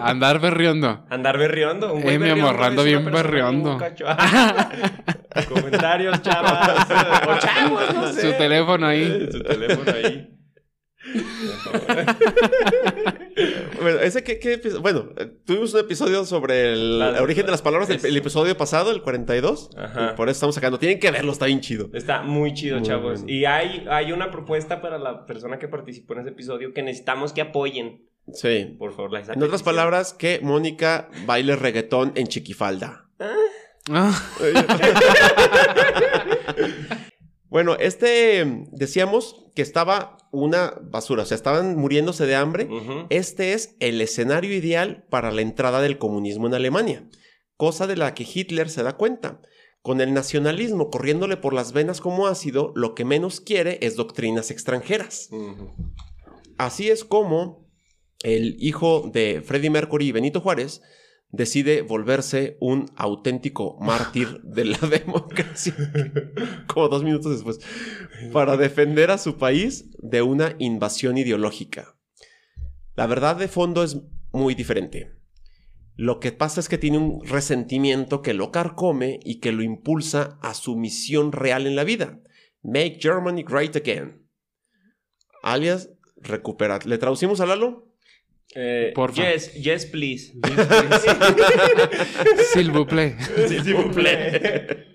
Andar 0.00 0.40
berriondo. 0.40 1.04
Andar 1.10 1.38
berriondo. 1.38 1.94
Un 1.94 2.08
eh, 2.08 2.18
mi 2.18 2.30
amorrando 2.30 2.82
bien 2.82 3.04
berriondo. 3.04 3.78
Comentarios, 5.48 6.22
chavas. 6.22 6.88
O 7.28 7.38
chavos, 7.38 7.94
no 7.94 8.12
sé. 8.12 8.20
Su 8.22 8.38
teléfono 8.38 8.86
ahí. 8.86 9.28
Su 9.30 9.42
teléfono 9.42 9.92
ahí. 9.92 10.37
bueno, 13.80 14.00
ese 14.00 14.24
que, 14.24 14.60
bueno, 14.80 15.10
tuvimos 15.44 15.72
un 15.74 15.80
episodio 15.80 16.24
sobre 16.24 16.72
el, 16.72 17.02
origen 17.20 17.44
de 17.46 17.52
las 17.52 17.62
palabras 17.62 17.88
del 17.88 18.16
episodio 18.16 18.56
pasado, 18.56 18.90
el 18.90 19.02
42. 19.02 19.70
por 20.16 20.28
eso 20.28 20.36
estamos 20.36 20.54
sacando. 20.54 20.78
Tienen 20.78 21.00
que 21.00 21.10
verlo, 21.10 21.32
está 21.32 21.46
bien 21.46 21.60
chido. 21.60 21.90
Está 21.92 22.22
muy 22.22 22.54
chido, 22.54 22.80
chavos. 22.80 23.24
Y 23.26 23.44
hay, 23.44 23.84
hay 23.90 24.12
una 24.12 24.30
propuesta 24.30 24.80
para 24.80 24.98
la 24.98 25.26
persona 25.26 25.58
que 25.58 25.66
participó 25.68 26.14
en 26.14 26.20
ese 26.20 26.30
episodio 26.30 26.72
que 26.72 26.82
necesitamos 26.82 27.32
que 27.32 27.40
apoyen. 27.40 28.06
Sí. 28.32 28.76
Por 28.78 28.92
favor, 28.92 29.12
la 29.12 29.20
En 29.20 29.42
otras 29.42 29.62
palabras, 29.62 30.12
que 30.12 30.40
Mónica 30.42 31.08
baile 31.26 31.56
reggaetón 31.56 32.12
en 32.14 32.26
chiquifalda. 32.26 33.08
¿Ah? 33.18 33.34
ah. 33.90 34.22
Bueno, 37.50 37.76
este 37.80 38.66
decíamos 38.72 39.46
que 39.54 39.62
estaba 39.62 40.17
una 40.32 40.74
basura, 40.82 41.22
o 41.22 41.26
sea, 41.26 41.34
estaban 41.36 41.76
muriéndose 41.76 42.26
de 42.26 42.36
hambre. 42.36 42.68
Este 43.10 43.52
es 43.52 43.76
el 43.80 44.00
escenario 44.00 44.54
ideal 44.54 45.04
para 45.10 45.30
la 45.30 45.42
entrada 45.42 45.80
del 45.80 45.98
comunismo 45.98 46.46
en 46.46 46.54
Alemania, 46.54 47.08
cosa 47.56 47.86
de 47.86 47.96
la 47.96 48.14
que 48.14 48.26
Hitler 48.32 48.70
se 48.70 48.82
da 48.82 48.96
cuenta. 48.96 49.40
Con 49.82 50.00
el 50.00 50.12
nacionalismo 50.12 50.90
corriéndole 50.90 51.36
por 51.36 51.54
las 51.54 51.72
venas 51.72 52.00
como 52.00 52.26
ácido, 52.26 52.72
lo 52.74 52.94
que 52.94 53.04
menos 53.04 53.40
quiere 53.40 53.78
es 53.80 53.96
doctrinas 53.96 54.50
extranjeras. 54.50 55.30
Así 56.58 56.90
es 56.90 57.04
como 57.04 57.68
el 58.22 58.56
hijo 58.58 59.10
de 59.12 59.42
Freddie 59.44 59.70
Mercury 59.70 60.08
y 60.08 60.12
Benito 60.12 60.40
Juárez 60.40 60.82
decide 61.30 61.82
volverse 61.82 62.56
un 62.60 62.86
auténtico 62.96 63.76
mártir 63.80 64.40
de 64.42 64.64
la 64.64 64.78
democracia, 64.90 65.74
como 66.66 66.88
dos 66.88 67.04
minutos 67.04 67.32
después, 67.32 67.60
para 68.32 68.56
defender 68.56 69.10
a 69.10 69.18
su 69.18 69.36
país 69.36 69.90
de 69.98 70.22
una 70.22 70.54
invasión 70.58 71.18
ideológica. 71.18 71.96
La 72.94 73.06
verdad 73.06 73.36
de 73.36 73.48
fondo 73.48 73.82
es 73.82 73.98
muy 74.32 74.54
diferente. 74.54 75.18
Lo 75.94 76.20
que 76.20 76.30
pasa 76.32 76.60
es 76.60 76.68
que 76.68 76.78
tiene 76.78 76.98
un 76.98 77.24
resentimiento 77.26 78.22
que 78.22 78.32
lo 78.32 78.52
carcome 78.52 79.18
y 79.24 79.40
que 79.40 79.52
lo 79.52 79.62
impulsa 79.62 80.38
a 80.42 80.54
su 80.54 80.76
misión 80.76 81.32
real 81.32 81.66
en 81.66 81.74
la 81.74 81.84
vida. 81.84 82.20
Make 82.62 82.98
Germany 83.00 83.42
Great 83.42 83.74
Again. 83.74 84.24
Alias, 85.42 85.90
recuperar. 86.16 86.86
¿Le 86.86 86.98
traducimos 86.98 87.40
a 87.40 87.46
Lalo? 87.46 87.87
Eh, 88.54 88.92
Por 88.94 89.12
yes, 89.12 89.52
yes, 89.54 89.86
please. 89.86 90.32
S'il 92.52 92.70
vous 92.70 92.86
plaît. 92.92 93.16
S'il 93.46 93.74
vous 93.74 93.90
plaît. 93.90 94.86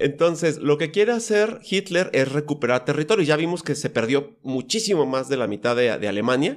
Entonces, 0.00 0.58
lo 0.58 0.78
que 0.78 0.90
quiere 0.90 1.12
hacer 1.12 1.60
Hitler 1.68 2.10
es 2.12 2.32
recuperar 2.32 2.84
territorio. 2.84 3.24
Ya 3.24 3.36
vimos 3.36 3.62
que 3.62 3.74
se 3.74 3.90
perdió 3.90 4.36
muchísimo 4.42 5.06
más 5.06 5.28
de 5.28 5.36
la 5.36 5.46
mitad 5.46 5.76
de, 5.76 5.90
Alemania 5.90 6.56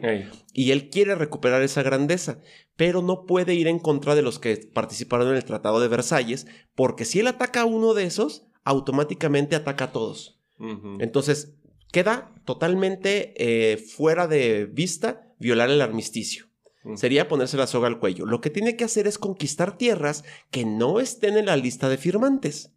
y 0.54 0.72
él 0.72 0.90
quiere 0.90 1.16
recuperar 1.16 1.62
esa 1.62 1.84
grandeza, 1.84 2.40
pero 2.76 3.02
no 3.02 3.26
puede 3.26 3.54
ir 3.54 3.68
en 3.68 3.80
contra 3.80 4.16
de 4.16 4.22
los 4.22 4.40
que 4.40 4.58
participaron 4.74 5.30
en 5.30 5.36
el 5.36 5.46
Tratado 5.46 5.80
de 5.80 5.88
Versalles, 5.88 6.48
porque 6.76 7.06
si 7.06 7.20
él 7.20 7.28
ataca 7.28 7.62
a 7.62 7.66
uno 7.66 7.94
de 7.94 8.06
esos, 8.06 8.48
automáticamente 8.64 9.56
ataca 9.56 9.86
a 9.86 9.92
todos. 9.92 10.42
Entonces, 11.00 11.56
queda 11.92 12.34
totalmente 12.46 13.34
eh, 13.38 13.78
fuera 13.78 14.28
de 14.28 14.66
vista 14.66 15.25
violar 15.40 15.70
el 15.70 15.82
armisticio. 15.82 16.48
Sería 16.96 17.28
ponerse 17.28 17.58
la 17.58 17.68
soga 17.68 17.88
al 17.88 18.00
cuello. 18.00 18.26
Lo 18.26 18.42
que 18.42 18.52
tiene 18.52 18.76
que 18.76 18.84
hacer 18.84 19.08
es 19.08 19.18
conquistar 19.18 19.78
tierras 19.78 20.24
que 20.52 20.66
no 20.66 21.00
estén 21.00 21.36
en 21.38 21.48
la 21.48 21.58
lista 21.58 21.90
de 21.90 21.98
firmantes. 21.98 22.72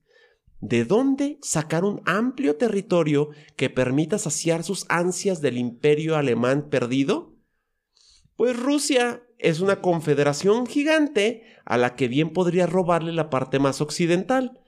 ¿De 0.60 0.84
dónde 0.84 1.38
sacar 1.42 1.84
un 1.84 2.00
amplio 2.06 2.56
territorio 2.56 3.30
que 3.56 3.70
permita 3.70 4.18
saciar 4.18 4.64
sus 4.64 4.86
ansias 4.88 5.40
del 5.40 5.58
imperio 5.58 6.16
alemán 6.16 6.68
perdido? 6.70 7.36
Pues 8.34 8.58
Rusia 8.58 9.22
es 9.38 9.60
una 9.60 9.80
confederación 9.80 10.66
gigante 10.66 11.44
a 11.64 11.76
la 11.76 11.94
que 11.94 12.08
bien 12.08 12.32
podría 12.32 12.66
robarle 12.66 13.12
la 13.12 13.30
parte 13.30 13.58
más 13.58 13.80
occidental. 13.80 14.60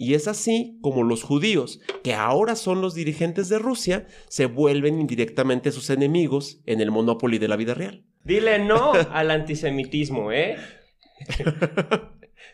Y 0.00 0.14
es 0.14 0.28
así 0.28 0.78
como 0.80 1.02
los 1.02 1.24
judíos, 1.24 1.80
que 2.04 2.14
ahora 2.14 2.54
son 2.54 2.80
los 2.80 2.94
dirigentes 2.94 3.48
de 3.48 3.58
Rusia, 3.58 4.06
se 4.28 4.46
vuelven 4.46 5.00
indirectamente 5.00 5.72
sus 5.72 5.90
enemigos 5.90 6.60
en 6.66 6.80
el 6.80 6.92
Monopoly 6.92 7.38
de 7.38 7.48
la 7.48 7.56
vida 7.56 7.74
real. 7.74 8.04
Dile 8.22 8.60
no 8.60 8.92
al 9.12 9.32
antisemitismo, 9.32 10.30
¿eh? 10.30 10.56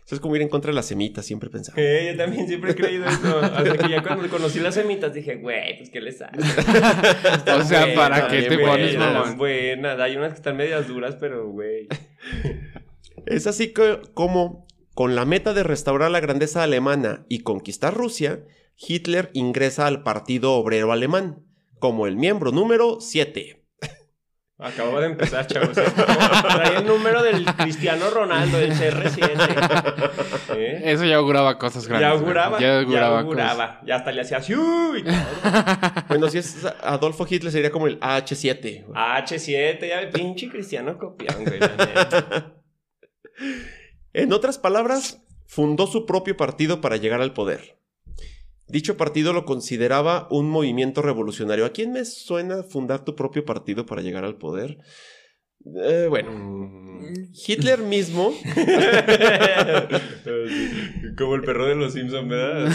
Eso 0.07 0.15
es 0.15 0.21
como 0.21 0.37
ir 0.37 0.43
en 0.43 0.49
contra 0.49 0.71
de 0.71 0.75
las 0.75 0.87
semitas, 0.87 1.27
siempre 1.27 1.51
pensaba. 1.51 1.81
Eh, 1.81 2.13
yo 2.13 2.17
también 2.17 2.49
siempre 2.49 2.73
he 2.73 2.75
creído 2.75 3.07
eso. 3.07 3.39
Hasta 3.39 3.77
que 3.79 3.89
ya 3.89 4.03
cuando 4.03 4.29
conocí 4.29 4.61
las 4.61 4.75
semitas 4.75 5.15
dije, 5.15 5.37
güey, 5.37 5.79
pues 5.79 5.91
qué 5.91 6.01
les 6.01 6.21
hace. 6.21 6.39
o 7.53 7.63
sea, 7.65 7.95
¿para 7.95 8.29
qué 8.29 8.43
te 8.43 8.59
pones 8.59 8.99
mamón? 8.99 9.39
Buenas, 9.39 9.99
hay 9.99 10.17
unas 10.17 10.31
que 10.31 10.37
están 10.37 10.57
medias 10.57 10.89
duras, 10.89 11.17
pero 11.19 11.49
güey. 11.49 11.89
Es 13.25 13.47
así 13.47 13.73
como 13.73 14.67
con 14.95 15.17
la 15.17 15.25
meta 15.25 15.53
de 15.53 15.65
restaurar 15.65 16.11
la 16.11 16.21
grandeza 16.21 16.63
alemana 16.63 17.27
y 17.29 17.41
conquistar 17.41 17.95
Rusia, 17.95 18.45
Hitler 18.77 19.31
ingresa 19.35 19.87
al 19.87 20.03
Partido 20.03 20.53
Obrero 20.53 20.93
Alemán 20.93 21.45
como 21.81 22.07
el 22.07 22.17
miembro 22.17 22.53
número 22.53 23.01
7. 23.01 23.61
Acabo 24.57 25.01
de 25.01 25.07
empezar, 25.07 25.49
chavos. 25.49 25.73
Trae 25.73 26.77
el 26.79 26.87
número 26.87 27.25
del 27.25 27.45
Cristiano 27.45 28.09
Ronaldo, 28.09 28.57
del 28.57 28.73
CR7. 28.73 30.11
¿Eh? 30.57 30.81
Eso 30.85 31.05
ya 31.05 31.17
auguraba 31.17 31.59
cosas 31.59 31.89
grandes. 31.89 32.09
Ya 32.09 32.13
auguraba. 32.13 32.61
Ya 32.61 32.79
auguraba. 32.79 33.17
Ya, 33.17 33.21
auguraba. 33.21 33.81
ya 33.85 33.97
hasta 33.97 34.13
le 34.13 34.21
hacía 34.21 34.37
así. 34.39 34.55
bueno, 36.09 36.31
si 36.31 36.39
es 36.39 36.65
Adolfo 36.83 37.27
Hitler 37.29 37.51
sería 37.51 37.73
como 37.73 37.89
el 37.89 37.99
H7. 37.99 38.87
H7, 38.87 39.89
ya 39.89 40.09
pinche 40.11 40.49
Cristiano 40.49 40.97
copión, 40.99 41.45
güey. 41.45 41.59
En 44.15 44.33
otras 44.33 44.59
palabras, 44.59 45.21
fundó 45.47 45.87
su 45.87 46.07
propio 46.07 46.37
partido 46.37 46.81
para 46.81 46.97
llegar 46.97 47.21
al 47.21 47.35
poder. 47.35 47.79
Dicho 48.69 48.97
partido 48.97 49.33
lo 49.33 49.45
consideraba 49.45 50.27
un 50.31 50.49
movimiento 50.49 51.03
revolucionario. 51.03 51.67
¿A 51.67 51.71
quién 51.71 51.93
me 51.93 52.05
suena 52.05 52.63
fundar 52.63 53.05
tu 53.05 53.15
propio 53.15 53.45
partido 53.45 53.85
para 53.85 54.03
llegar 54.03 54.25
al 54.25 54.37
poder? 54.39 54.79
Eh, 55.85 56.07
bueno, 56.09 56.31
mm. 56.33 57.33
Hitler 57.47 57.81
mismo. 57.81 58.33
Como 61.19 61.35
el 61.35 61.43
perro 61.43 61.67
de 61.67 61.75
los 61.75 61.93
Simpsons, 61.93 62.29
¿verdad? 62.29 62.73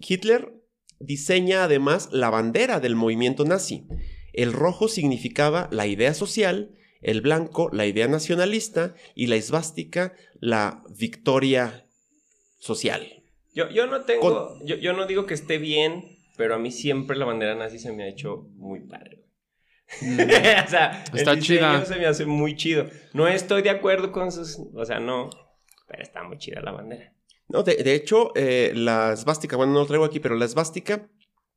Hitler 0.00 0.52
diseña 0.98 1.64
además 1.64 2.10
la 2.12 2.28
bandera 2.30 2.78
del 2.78 2.94
movimiento 2.96 3.44
nazi. 3.44 3.86
El 4.32 4.52
rojo 4.52 4.88
significaba 4.88 5.68
la 5.70 5.86
idea 5.86 6.14
social, 6.14 6.76
el 7.00 7.20
blanco 7.20 7.68
la 7.72 7.86
idea 7.86 8.08
nacionalista 8.08 8.94
y 9.14 9.26
la 9.26 9.36
esvástica 9.36 10.14
la 10.40 10.82
victoria 10.96 11.86
social. 12.58 13.22
Yo, 13.54 13.68
yo 13.70 13.86
no 13.86 14.04
tengo, 14.04 14.58
yo, 14.64 14.76
yo, 14.76 14.92
no 14.94 15.06
digo 15.06 15.26
que 15.26 15.34
esté 15.34 15.58
bien, 15.58 16.18
pero 16.36 16.54
a 16.54 16.58
mí 16.58 16.70
siempre 16.70 17.16
la 17.16 17.26
bandera 17.26 17.54
nazi 17.54 17.78
se 17.78 17.92
me 17.92 18.04
ha 18.04 18.08
hecho 18.08 18.48
muy 18.54 18.80
padre. 18.80 19.26
Mm. 20.00 20.20
o 20.66 20.70
sea, 20.70 21.04
está 21.12 21.38
chida. 21.38 21.84
se 21.84 21.96
me 21.96 22.06
hace 22.06 22.24
muy 22.24 22.56
chido. 22.56 22.86
No 23.12 23.28
estoy 23.28 23.62
de 23.62 23.70
acuerdo 23.70 24.10
con 24.10 24.32
sus, 24.32 24.58
o 24.74 24.84
sea, 24.86 25.00
no, 25.00 25.28
pero 25.86 26.02
está 26.02 26.22
muy 26.22 26.38
chida 26.38 26.60
la 26.62 26.72
bandera. 26.72 27.12
No, 27.48 27.62
de, 27.62 27.94
hecho, 27.94 28.32
eh, 28.34 28.72
la 28.74 29.12
esvástica, 29.12 29.56
bueno, 29.56 29.74
no 29.74 29.80
lo 29.80 29.86
traigo 29.86 30.06
aquí, 30.06 30.20
pero 30.20 30.36
la 30.36 30.46
esvástica 30.46 31.10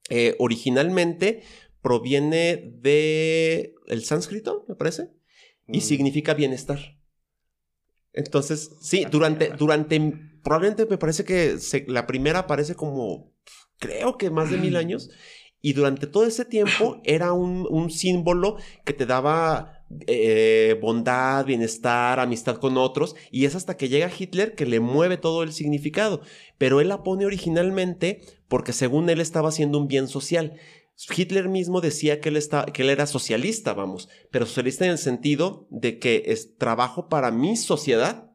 eh, 0.09 0.35
originalmente 0.39 1.43
proviene 1.85 2.73
de 2.81 3.75
el 3.85 4.03
sánscrito, 4.03 4.65
me 4.67 4.73
parece, 4.73 5.11
y 5.67 5.77
mm. 5.77 5.81
significa 5.81 6.33
bienestar. 6.33 6.79
Entonces, 8.11 8.71
sí, 8.81 9.05
durante, 9.11 9.49
durante, 9.49 10.01
probablemente 10.43 10.87
me 10.87 10.97
parece 10.97 11.25
que 11.25 11.57
la 11.85 12.07
primera 12.07 12.39
aparece 12.39 12.73
como, 12.73 13.31
creo 13.77 14.17
que 14.17 14.31
más 14.31 14.49
de 14.49 14.57
mil 14.57 14.75
años, 14.77 15.11
y 15.61 15.73
durante 15.73 16.07
todo 16.07 16.25
ese 16.25 16.43
tiempo 16.43 17.01
era 17.03 17.33
un, 17.33 17.67
un 17.69 17.91
símbolo 17.91 18.57
que 18.83 18.93
te 18.93 19.05
daba 19.05 19.85
eh, 20.07 20.79
bondad, 20.81 21.45
bienestar, 21.45 22.19
amistad 22.19 22.57
con 22.57 22.77
otros, 22.77 23.15
y 23.29 23.45
es 23.45 23.53
hasta 23.53 23.77
que 23.77 23.89
llega 23.89 24.09
Hitler 24.09 24.55
que 24.55 24.65
le 24.65 24.79
mueve 24.79 25.17
todo 25.17 25.43
el 25.43 25.53
significado, 25.53 26.21
pero 26.57 26.81
él 26.81 26.87
la 26.87 27.03
pone 27.03 27.27
originalmente 27.27 28.21
porque 28.47 28.73
según 28.73 29.07
él 29.11 29.21
estaba 29.21 29.49
haciendo 29.49 29.77
un 29.77 29.87
bien 29.87 30.07
social. 30.07 30.57
Hitler 31.15 31.49
mismo 31.49 31.81
decía 31.81 32.21
que 32.21 32.29
él, 32.29 32.39
que 32.73 32.81
él 32.83 32.89
era 32.89 33.05
socialista, 33.05 33.73
vamos, 33.73 34.09
pero 34.31 34.45
socialista 34.45 34.85
en 34.85 34.91
el 34.91 34.97
sentido 34.97 35.67
de 35.69 35.99
que 35.99 36.23
es 36.27 36.57
trabajo 36.57 37.09
para 37.09 37.31
mi 37.31 37.57
sociedad, 37.57 38.31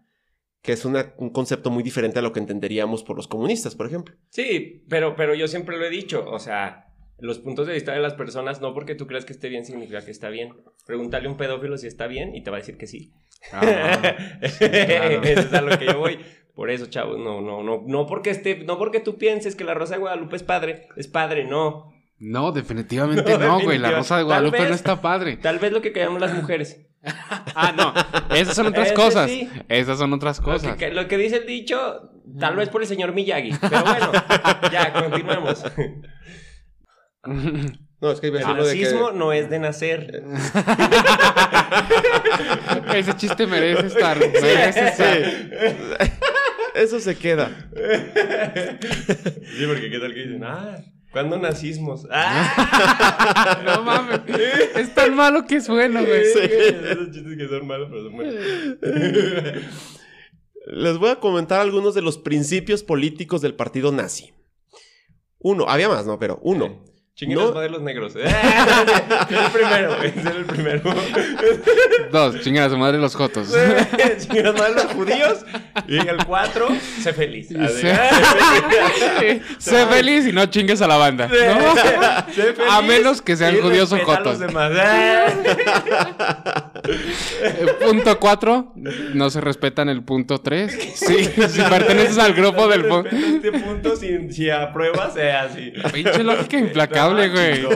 que 0.62 0.72
es 0.72 0.84
un 0.84 1.30
concepto 1.32 1.70
muy 1.70 1.82
diferente 1.82 2.18
a 2.18 2.22
lo 2.22 2.32
que 2.32 2.40
entenderíamos 2.40 3.02
por 3.02 3.16
los 3.16 3.28
comunistas, 3.28 3.74
por 3.74 3.86
ejemplo. 3.86 4.14
Sí, 4.28 4.84
pero, 4.88 5.16
pero 5.16 5.34
yo 5.34 5.48
siempre 5.48 5.78
lo 5.78 5.86
he 5.86 5.90
dicho, 5.90 6.24
o 6.28 6.38
sea, 6.38 6.90
los 7.18 7.38
puntos 7.38 7.66
de 7.66 7.74
vista 7.74 7.92
de 7.92 8.00
las 8.00 8.14
personas, 8.14 8.60
no 8.60 8.74
porque 8.74 8.94
tú 8.94 9.06
creas 9.06 9.24
que 9.24 9.32
esté 9.32 9.48
bien 9.48 9.64
significa 9.64 10.04
que 10.04 10.10
está 10.10 10.28
bien. 10.28 10.52
Pregúntale 10.86 11.28
a 11.28 11.30
un 11.30 11.36
pedófilo 11.36 11.78
si 11.78 11.86
está 11.86 12.06
bien 12.06 12.34
y 12.34 12.42
te 12.42 12.50
va 12.50 12.58
a 12.58 12.60
decir 12.60 12.76
que 12.76 12.86
sí. 12.86 13.12
Ah, 13.52 14.16
Eso 14.42 15.40
es 15.40 15.52
a 15.52 15.62
lo 15.62 15.78
que 15.78 15.86
yo 15.86 15.98
voy. 15.98 16.18
Por 16.54 16.70
eso, 16.70 16.86
chavos, 16.86 17.18
no, 17.18 17.40
no, 17.40 17.62
no, 17.62 17.84
no 17.86 18.06
porque 18.06 18.30
esté, 18.30 18.64
no 18.64 18.76
porque 18.76 19.00
tú 19.00 19.16
pienses 19.16 19.56
que 19.56 19.64
la 19.64 19.72
Rosa 19.72 19.94
de 19.94 20.00
Guadalupe 20.00 20.36
es 20.36 20.42
padre, 20.42 20.88
es 20.96 21.08
padre, 21.08 21.44
no. 21.44 21.92
No, 22.20 22.52
definitivamente 22.52 23.38
no, 23.38 23.60
güey. 23.60 23.78
La 23.78 23.90
Rosa 23.90 24.18
de 24.18 24.22
Guadalupe 24.22 24.68
no 24.68 24.74
está 24.74 25.00
padre. 25.00 25.38
Tal 25.38 25.58
vez 25.58 25.72
lo 25.72 25.80
que 25.80 25.90
callamos 25.90 26.20
las 26.20 26.34
mujeres. 26.34 26.86
ah, 27.02 27.72
no. 27.74 27.94
Esas 28.36 28.54
son 28.54 28.66
otras 28.66 28.92
cosas. 28.92 29.30
Esas 29.68 29.98
son 29.98 30.12
otras 30.12 30.40
cosas. 30.40 30.76
Lo 30.92 31.08
que, 31.08 31.16
dice 31.16 31.38
el 31.38 31.46
dicho, 31.46 32.10
tal 32.38 32.56
vez 32.56 32.68
por 32.68 32.82
el 32.82 32.88
señor 32.88 33.14
Miyagi. 33.14 33.52
Pero 33.58 33.82
bueno, 33.82 34.12
ya, 34.70 34.92
continuemos. 34.92 35.64
No, 38.02 38.10
es 38.10 38.20
que 38.20 38.26
el 38.28 38.44
racismo 38.44 39.12
no 39.12 39.32
es 39.32 39.48
de 39.48 39.58
nacer. 39.58 40.22
Ese 42.94 43.16
chiste 43.16 43.46
merece 43.46 43.86
estar. 43.86 44.18
Merece 44.18 44.88
estar. 44.88 45.18
Eso 46.74 47.00
se 47.00 47.16
queda. 47.16 47.70
Sí, 49.56 49.66
porque 49.66 49.90
qué 49.90 49.98
tal 49.98 50.14
que 50.14 50.20
dicen, 50.20 50.44
ah, 50.44 50.76
¿cuándo 51.12 51.38
nacimos? 51.38 52.06
¡Ah! 52.10 53.62
no 53.64 53.82
mames. 53.82 54.20
Es 54.76 54.94
tan 54.94 55.14
malo 55.14 55.46
que 55.46 55.56
es 55.56 55.68
bueno, 55.68 56.04
güey. 56.04 56.24
Sí. 56.26 56.38
Esos 56.40 57.10
chistes 57.10 57.36
que 57.36 57.48
son 57.48 57.66
malos, 57.66 57.88
pero 57.90 58.04
son 58.04 58.12
buenos. 58.12 58.34
Les 60.66 60.98
voy 60.98 61.10
a 61.10 61.16
comentar 61.16 61.60
algunos 61.60 61.94
de 61.94 62.02
los 62.02 62.18
principios 62.18 62.82
políticos 62.82 63.40
del 63.40 63.54
partido 63.54 63.92
nazi. 63.92 64.32
Uno, 65.38 65.64
había 65.68 65.88
más, 65.88 66.06
¿no? 66.06 66.18
Pero 66.18 66.38
uno. 66.42 66.84
Chinguen 67.16 67.38
no. 67.38 67.52
madre 67.52 67.68
los 67.68 67.82
negros. 67.82 68.14
¿eh? 68.16 68.22
es 68.24 69.38
el 69.38 69.50
primero, 69.52 69.96
güey. 69.96 70.08
Es 70.08 70.24
el 70.24 70.44
primero. 70.46 70.82
Dos, 72.12 72.40
chinguen 72.40 72.62
a 72.62 72.70
su 72.70 72.78
madre 72.78 72.98
los 72.98 73.14
jotos. 73.14 73.54
chinguen 74.20 74.46
a 74.46 74.52
su 74.52 74.56
madre 74.56 74.74
los 74.74 74.86
judíos. 74.86 75.44
Y 75.86 75.98
en 75.98 76.08
el 76.08 76.24
cuatro, 76.24 76.68
sé 77.02 77.12
feliz. 77.12 77.48
Sé, 77.48 77.98
sé 79.58 79.86
feliz 79.86 80.26
y 80.26 80.32
no 80.32 80.46
chingues 80.46 80.80
a 80.80 80.86
la 80.86 80.96
banda. 80.96 81.26
¿no? 81.28 81.34
Sé 82.32 82.54
feliz 82.54 82.70
a 82.70 82.80
menos 82.82 83.20
que 83.20 83.36
sean 83.36 83.60
judíos 83.60 83.92
o 83.92 83.98
jotos. 83.98 84.38
Eh, 87.42 87.66
punto 87.84 88.18
cuatro, 88.18 88.72
no 88.74 89.28
se 89.28 89.40
respetan 89.40 89.88
el 89.88 90.02
punto 90.02 90.38
tres. 90.38 90.72
Sí, 90.94 91.24
si 91.24 91.62
perteneces 91.62 92.18
al 92.18 92.32
grupo 92.32 92.66
del 92.68 92.86
punto. 92.86 93.10
Este 93.14 93.52
punto, 93.52 93.96
si, 93.96 94.32
si 94.32 94.48
apruebas, 94.48 95.14
sea 95.14 95.42
así. 95.42 95.72
Pinche 95.92 96.22
lógica 96.22 96.58
implacable 96.58 96.99
güey. 97.08 97.66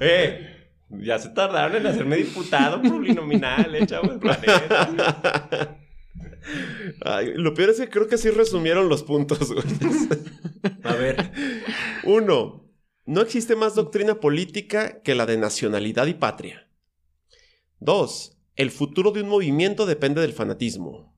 eh, 0.00 0.52
ya 0.90 1.18
se 1.18 1.30
tardaron 1.30 1.76
en 1.76 1.86
hacerme 1.86 2.16
diputado 2.16 2.80
plurinominal, 2.80 3.74
eh, 3.74 3.86
chavos, 3.86 4.18
planeta. 4.18 5.78
lo 7.36 7.54
peor 7.54 7.70
es 7.70 7.80
que 7.80 7.88
creo 7.88 8.08
que 8.08 8.18
sí 8.18 8.30
resumieron 8.30 8.88
los 8.88 9.02
puntos, 9.02 9.52
güey. 9.52 9.64
A 10.82 10.94
ver. 10.94 11.32
Uno, 12.04 12.70
no 13.04 13.20
existe 13.20 13.56
más 13.56 13.74
doctrina 13.74 14.20
política 14.20 15.02
que 15.02 15.14
la 15.14 15.26
de 15.26 15.36
nacionalidad 15.36 16.06
y 16.06 16.14
patria. 16.14 16.68
Dos, 17.80 18.38
el 18.56 18.70
futuro 18.70 19.10
de 19.10 19.22
un 19.22 19.28
movimiento 19.28 19.86
depende 19.86 20.20
del 20.20 20.32
fanatismo. 20.32 21.11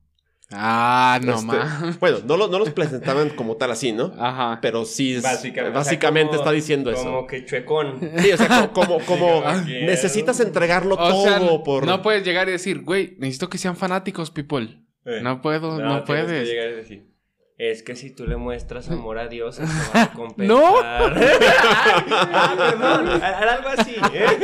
Ah, 0.51 1.19
no 1.23 1.35
este, 1.35 1.97
Bueno, 1.99 2.19
no, 2.25 2.37
no, 2.47 2.59
los 2.59 2.69
presentaban 2.69 3.29
como 3.31 3.57
tal 3.57 3.71
así, 3.71 3.91
¿no? 3.91 4.13
Ajá. 4.17 4.59
Pero 4.61 4.85
sí, 4.85 5.19
básicamente, 5.19 6.35
está 6.35 6.51
diciendo 6.51 6.91
eso. 6.91 7.03
Como 7.03 7.27
que 7.27 7.45
chuecón. 7.45 7.99
Sí, 8.17 8.31
o 8.31 8.37
sea, 8.37 8.71
como, 8.73 8.99
como, 8.99 9.43
necesitas 9.65 10.39
entregarlo 10.39 10.97
todo 10.97 11.63
por. 11.63 11.85
No 11.85 12.01
puedes 12.01 12.23
llegar 12.23 12.47
y 12.49 12.51
decir, 12.51 12.83
güey, 12.83 13.15
necesito 13.17 13.49
que 13.49 13.57
sean 13.57 13.75
fanáticos, 13.75 14.31
people. 14.31 14.81
Eh. 15.05 15.19
No 15.21 15.41
puedo, 15.41 15.79
no, 15.79 15.97
no 15.97 16.05
puedes. 16.05 16.27
Que 16.27 16.45
llegar 16.45 16.69
y 16.69 16.75
decir. 16.75 17.14
Es 17.57 17.83
que 17.83 17.95
si 17.95 18.09
tú 18.09 18.27
le 18.27 18.35
muestras 18.35 18.91
amor 18.91 19.17
a 19.17 19.29
Dios, 19.29 19.59
eso 19.59 19.71
va 19.95 20.03
a 20.03 20.11
compensar. 20.13 20.57
¡No! 20.57 20.75
ah, 20.83 22.53
perdón, 22.57 23.07
algo 23.23 23.69
así. 23.77 23.95
¿eh? 24.13 24.37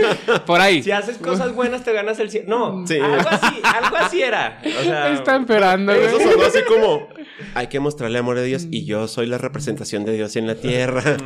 Por 0.46 0.62
ahí. 0.62 0.82
Si 0.82 0.92
haces 0.92 1.18
cosas 1.18 1.54
buenas, 1.54 1.84
te 1.84 1.92
ganas 1.92 2.20
el 2.22 2.32
cielo. 2.32 2.48
No, 2.48 2.66
algo 2.78 3.30
así, 3.30 3.62
algo 3.64 3.98
así 3.98 4.22
era. 4.22 4.62
O 4.64 4.84
sea, 4.84 5.12
Está 5.12 5.36
esperando, 5.36 5.92
Eso 5.92 6.22
sonó 6.22 6.44
así 6.46 6.60
como, 6.66 7.10
hay 7.54 7.68
que 7.68 7.82
mostrarle 7.82 8.18
amor 8.18 8.38
a 8.38 8.44
Dios 8.44 8.68
y 8.72 8.86
yo 8.86 9.10
soy 9.10 9.28
la 9.28 9.38
representación 9.38 10.06
de 10.06 10.14
Dios 10.14 10.38
en 10.38 10.48
la 10.48 10.56
tierra. 10.56 11.18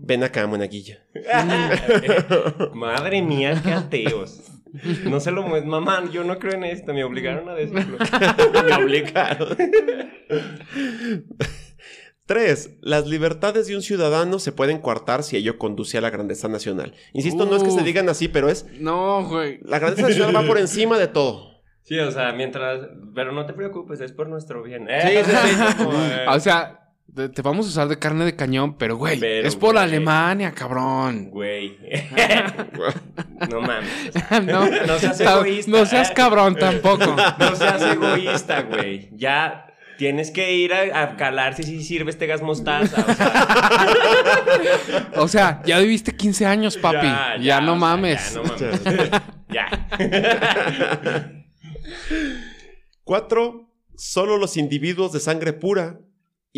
Ven 0.00 0.24
acá, 0.24 0.44
monaguillo. 0.48 0.96
Madre 2.74 3.22
mía, 3.22 3.60
qué 3.62 3.72
ateos. 3.72 4.40
No 5.04 5.20
se 5.20 5.30
lo 5.30 5.46
mamá, 5.46 6.04
yo 6.10 6.24
no 6.24 6.38
creo 6.38 6.54
en 6.54 6.64
esto, 6.64 6.92
me 6.92 7.04
obligaron 7.04 7.48
a 7.48 7.54
decirlo. 7.54 7.98
me 8.66 8.74
obligaron. 8.74 9.56
Tres, 12.26 12.76
las 12.82 13.06
libertades 13.06 13.68
de 13.68 13.76
un 13.76 13.82
ciudadano 13.82 14.38
se 14.38 14.52
pueden 14.52 14.78
coartar 14.78 15.22
si 15.22 15.36
ello 15.36 15.56
conduce 15.56 15.96
a 15.96 16.02
la 16.02 16.10
grandeza 16.10 16.46
nacional. 16.48 16.94
Insisto, 17.14 17.46
no 17.46 17.56
es 17.56 17.62
que 17.62 17.70
se 17.70 17.82
digan 17.82 18.08
así, 18.10 18.28
pero 18.28 18.50
es. 18.50 18.66
No, 18.80 19.26
güey. 19.26 19.60
La 19.62 19.78
grandeza 19.78 20.08
nacional 20.08 20.36
va 20.36 20.46
por 20.46 20.58
encima 20.58 20.98
de 20.98 21.08
todo. 21.08 21.62
Sí, 21.84 21.98
o 21.98 22.10
sea, 22.10 22.32
mientras. 22.32 22.86
Pero 23.14 23.32
no 23.32 23.46
te 23.46 23.54
preocupes, 23.54 24.02
es 24.02 24.12
por 24.12 24.28
nuestro 24.28 24.62
bien. 24.62 24.86
Sí, 25.00 25.08
sí, 25.24 25.30
sí. 25.30 25.84
O 26.28 26.38
sea, 26.38 26.87
te, 27.14 27.42
vamos 27.42 27.66
a 27.66 27.68
usar 27.70 27.88
de 27.88 27.98
carne 27.98 28.24
de 28.24 28.36
cañón, 28.36 28.76
pero 28.76 28.96
güey, 28.96 29.18
es 29.22 29.56
por 29.56 29.76
Alemania, 29.76 30.52
cabrón. 30.52 31.30
Güey. 31.30 31.76
no 33.50 33.60
mames. 33.60 34.12
no, 34.86 34.98
seas 34.98 35.20
egoísta. 35.20 35.70
No 35.70 35.86
seas 35.86 36.10
cabrón 36.12 36.56
tampoco. 36.60 37.16
no 37.38 37.56
seas 37.56 37.82
egoísta, 37.82 38.62
güey. 38.62 39.08
Ya 39.16 39.66
tienes 39.96 40.30
que 40.30 40.54
ir 40.54 40.72
a, 40.72 41.16
calar 41.16 41.54
si 41.54 41.64
sí 41.64 41.82
sirve 41.82 42.10
este 42.10 42.26
gas 42.26 42.42
mostaza. 42.42 43.04
O 45.16 45.26
sea, 45.26 45.60
ya 45.64 45.78
viviste 45.80 46.14
15 46.14 46.46
años, 46.46 46.76
papi. 46.76 47.08
Ya, 47.42 47.60
no 47.60 47.74
mames. 47.74 48.34
ya 48.34 48.40
no 48.40 48.44
mames. 48.44 49.10
Ya. 49.48 49.88
Cuatro, 53.02 53.72
solo 53.96 54.36
los 54.36 54.56
individuos 54.56 55.12
de 55.12 55.20
sangre 55.20 55.52
pura 55.52 55.98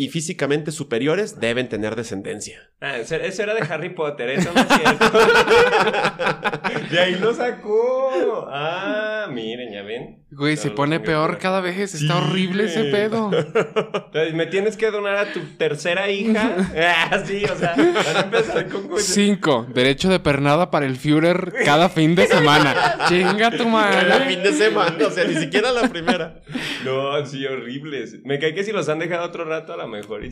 y 0.01 0.09
físicamente 0.09 0.71
superiores 0.71 1.39
deben 1.39 1.69
tener 1.69 1.95
descendencia. 1.95 2.71
Ah, 2.79 2.97
eso, 2.97 3.13
eso 3.17 3.43
era 3.43 3.53
de 3.53 3.61
Harry 3.61 3.89
Potter, 3.93 4.29
eso 4.31 4.51
no 4.51 4.61
es 4.61 4.67
cierto. 4.67 5.11
de 6.89 6.99
ahí 6.99 7.15
lo 7.19 7.31
sacó. 7.35 8.47
Ah, 8.49 9.27
miren, 9.31 9.71
ya 9.71 9.83
ven. 9.83 10.23
Güey, 10.31 10.57
se 10.57 10.71
pone 10.71 10.99
peor 10.99 11.37
cada 11.37 11.61
vez. 11.61 11.91
Sí, 11.91 11.97
Está 12.05 12.17
horrible 12.17 12.63
ese 12.63 12.85
pedo. 12.85 13.29
Entonces, 13.33 14.33
¿Me 14.33 14.47
tienes 14.47 14.75
que 14.77 14.89
donar 14.89 15.17
a 15.17 15.33
tu 15.33 15.41
tercera 15.57 16.09
hija? 16.09 16.55
Ah, 16.75 17.21
sí, 17.23 17.43
o 17.45 17.55
sea, 17.55 17.75
van 17.75 18.17
a 18.17 18.21
empezar 18.21 18.67
con. 18.69 18.89
Cinco, 18.97 19.67
derecho 19.73 20.09
de 20.09 20.19
pernada 20.19 20.71
para 20.71 20.85
el 20.87 20.95
Führer 20.95 21.53
cada 21.63 21.89
fin 21.89 22.15
de 22.15 22.25
semana. 22.25 22.97
Chinga 23.07 23.51
tu 23.51 23.57
Cada 23.57 23.69
madre. 23.69 24.25
fin 24.27 24.41
de 24.41 24.53
semana, 24.53 25.05
o 25.05 25.11
sea, 25.11 25.25
ni 25.25 25.35
siquiera 25.35 25.71
la 25.71 25.89
primera. 25.89 26.41
No, 26.85 27.23
sí, 27.25 27.45
horribles. 27.45 28.17
Me 28.23 28.39
cae 28.39 28.55
que 28.55 28.63
si 28.63 28.71
los 28.71 28.89
han 28.89 28.99
dejado 28.99 29.25
otro 29.25 29.45
rato, 29.45 29.73
a 29.73 29.77
lo 29.77 29.87
mejor 29.91 30.25
y. 30.25 30.31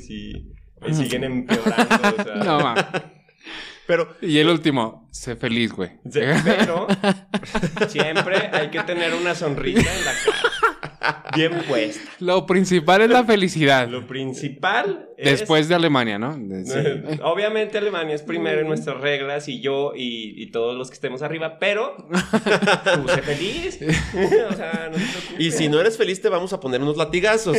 Y 0.87 0.93
siguen 0.93 1.25
empeorando, 1.25 2.15
o 2.17 2.23
sea. 2.23 2.35
No. 2.43 2.73
Pero 3.85 4.15
Y 4.21 4.37
el 4.37 4.47
último, 4.49 5.09
sé 5.11 5.35
feliz, 5.35 5.71
güey. 5.73 5.89
Pero 6.13 6.87
siempre 7.87 8.35
hay 8.53 8.69
que 8.69 8.81
tener 8.83 9.15
una 9.15 9.33
sonrisa 9.33 9.79
en 9.97 10.05
la 10.05 10.11
cara. 10.13 11.31
Bien 11.35 11.63
puesta. 11.67 12.07
Lo 12.19 12.45
principal 12.45 13.01
es 13.01 13.09
la 13.09 13.23
felicidad. 13.23 13.87
Lo 13.87 14.05
principal 14.05 15.09
es... 15.17 15.39
Después 15.39 15.67
de 15.69 15.73
Alemania, 15.75 16.19
¿no? 16.19 16.37
De- 16.37 16.65
sí. 16.65 17.19
Obviamente 17.23 17.79
Alemania 17.79 18.13
es 18.13 18.21
primero 18.21 18.61
en 18.61 18.67
nuestras 18.67 19.01
reglas 19.01 19.47
y 19.47 19.59
yo 19.59 19.93
y, 19.95 20.35
y 20.39 20.51
todos 20.51 20.77
los 20.77 20.89
que 20.89 20.93
estemos 20.93 21.23
arriba, 21.23 21.57
pero 21.57 21.95
tú 22.07 23.07
sé 23.09 23.21
feliz. 23.23 23.79
o 24.51 24.55
sea, 24.55 24.89
no 24.91 24.97
te 24.97 25.03
preocupes. 25.03 25.39
Y 25.39 25.51
si 25.51 25.67
no 25.67 25.79
eres 25.81 25.97
feliz, 25.97 26.21
te 26.21 26.29
vamos 26.29 26.53
a 26.53 26.59
poner 26.59 26.79
unos 26.81 26.95
latigazos. 26.97 27.57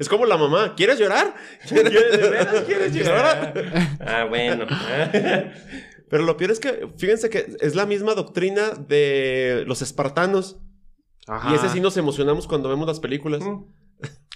Es 0.00 0.08
como 0.08 0.26
la 0.26 0.36
mamá. 0.36 0.74
¿Quieres 0.76 0.98
llorar? 0.98 1.34
¿De 1.70 1.82
veras 1.82 2.60
quieres 2.66 2.94
llorar? 2.94 3.54
Ah, 4.00 4.24
bueno. 4.28 4.66
Pero 6.10 6.24
lo 6.24 6.36
peor 6.36 6.50
es 6.50 6.60
que, 6.60 6.88
fíjense 6.98 7.30
que 7.30 7.56
es 7.60 7.74
la 7.74 7.86
misma 7.86 8.14
doctrina 8.14 8.70
de 8.70 9.64
los 9.66 9.80
espartanos. 9.82 10.58
Ajá. 11.26 11.50
Y 11.52 11.54
ese 11.54 11.68
sí 11.70 11.80
nos 11.80 11.96
emocionamos 11.96 12.46
cuando 12.46 12.68
vemos 12.68 12.86
las 12.86 13.00
películas. 13.00 13.42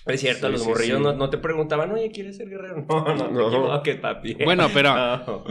Es 0.07 0.21
cierto, 0.21 0.47
Sí, 0.47 0.53
los 0.53 0.63
sí, 0.63 0.69
morrillos 0.69 0.99
sí. 0.99 1.03
No, 1.03 1.13
no 1.15 1.31
te 1.31 1.39
preguntaban, 1.39 1.91
oye, 1.91 2.13
¿quieres 2.13 2.37
ser 2.37 2.49
guerrero? 2.49 2.87
No, 2.89 3.13
no, 3.29 3.51
No. 3.51 3.83
te 3.83 3.97
papi. 3.97 4.35
Bueno, 4.45 4.69
pero- 4.73 4.95
No. 4.95 5.45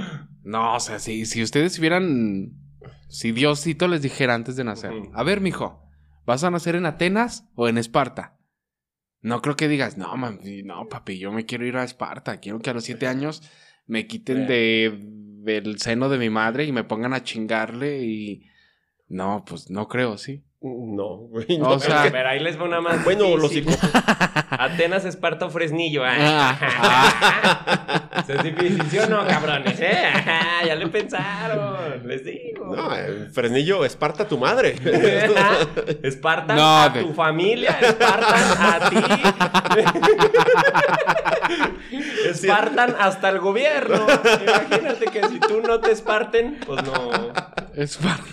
No, 0.44 0.76
o 0.76 0.80
sea, 0.80 1.00
si, 1.00 1.26
si 1.26 1.44
ustedes 1.44 1.78
vieran. 1.78 2.54
Si 3.10 3.34
Diosito 3.34 3.90
les 3.90 4.02
dijera 4.02 4.34
antes 4.34 4.56
de 4.56 4.64
nacer. 4.64 4.94
A 5.14 5.24
ver, 5.24 5.42
mijo, 5.42 5.84
¿vas 6.26 6.46
a 6.46 6.52
nacer 6.52 6.76
en 6.78 6.86
Atenas 6.86 7.50
o 7.56 7.68
en 7.68 7.78
Esparta? 7.78 8.35
No 9.26 9.42
creo 9.42 9.56
que 9.56 9.68
digas, 9.68 9.98
no, 9.98 10.16
mami, 10.16 10.62
no, 10.62 10.88
papi, 10.88 11.18
yo 11.18 11.32
me 11.32 11.48
quiero 11.48 11.66
ir 11.66 11.76
a 11.78 11.84
Esparta. 11.84 12.38
Quiero 12.40 12.60
que 12.60 12.70
a 12.70 12.74
los 12.76 12.84
siete 12.84 13.08
años 13.08 13.42
me 13.88 14.06
quiten 14.06 14.46
de, 14.46 15.00
del 15.02 15.80
seno 15.80 16.10
de 16.10 16.20
mi 16.20 16.30
madre 16.30 16.66
y 16.66 16.72
me 16.72 16.84
pongan 16.84 17.14
a 17.14 17.24
chingarle 17.24 18.04
y. 18.04 18.46
No, 19.08 19.44
pues 19.48 19.72
no 19.72 19.88
creo, 19.88 20.20
sí. 20.20 20.44
No, 20.62 21.18
güey. 21.18 21.46
O 21.56 21.60
no. 21.60 21.80
sea- 21.80 22.04
Pero, 22.04 22.12
pero 22.14 22.30
ahí 22.30 22.40
les 22.40 22.60
va 22.60 22.66
una 22.66 22.82
más. 22.82 23.04
bueno, 23.04 23.36
los. 23.36 23.52
Atenas, 24.52 25.06
Esparta 25.06 25.48
o 25.48 25.50
Fresnillo. 25.50 26.04
Ah. 26.06 26.56
Eso 27.92 28.04
es 28.28 28.44
difícil, 28.44 28.82
¿sí 28.90 28.98
o 29.00 29.08
no, 29.08 29.26
cabrones? 29.28 29.80
¿Eh? 29.80 29.94
Ya 30.66 30.76
le 30.76 30.88
pensaron, 30.88 32.08
les 32.08 32.24
digo. 32.24 32.76
No, 32.76 32.96
eh, 32.96 33.28
Fresnillo, 33.32 33.86
Esparta 33.86 34.28
tu 34.28 34.38
madre. 34.38 34.76
Espartan 36.04 36.56
No, 36.58 36.82
a 36.84 36.90
de- 36.90 37.04
tu 37.04 37.14
familia, 37.14 37.78
Espartan 37.82 38.44
a 38.60 38.90
ti. 38.90 38.98
Espartan 42.30 42.96
hasta 43.00 43.30
el 43.30 43.40
gobierno. 43.40 44.06
Imagínate 44.42 45.06
que 45.06 45.28
si 45.28 45.40
tú 45.40 45.62
no 45.62 45.80
te 45.80 45.92
esparten, 45.92 46.60
pues 46.66 46.84
no. 46.84 47.12
Esparta. 47.76 48.26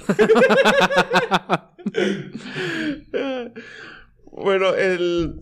bueno, 4.30 4.74
el... 4.74 5.40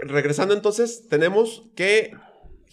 regresando 0.00 0.54
entonces, 0.54 1.08
tenemos 1.08 1.64
que 1.74 2.12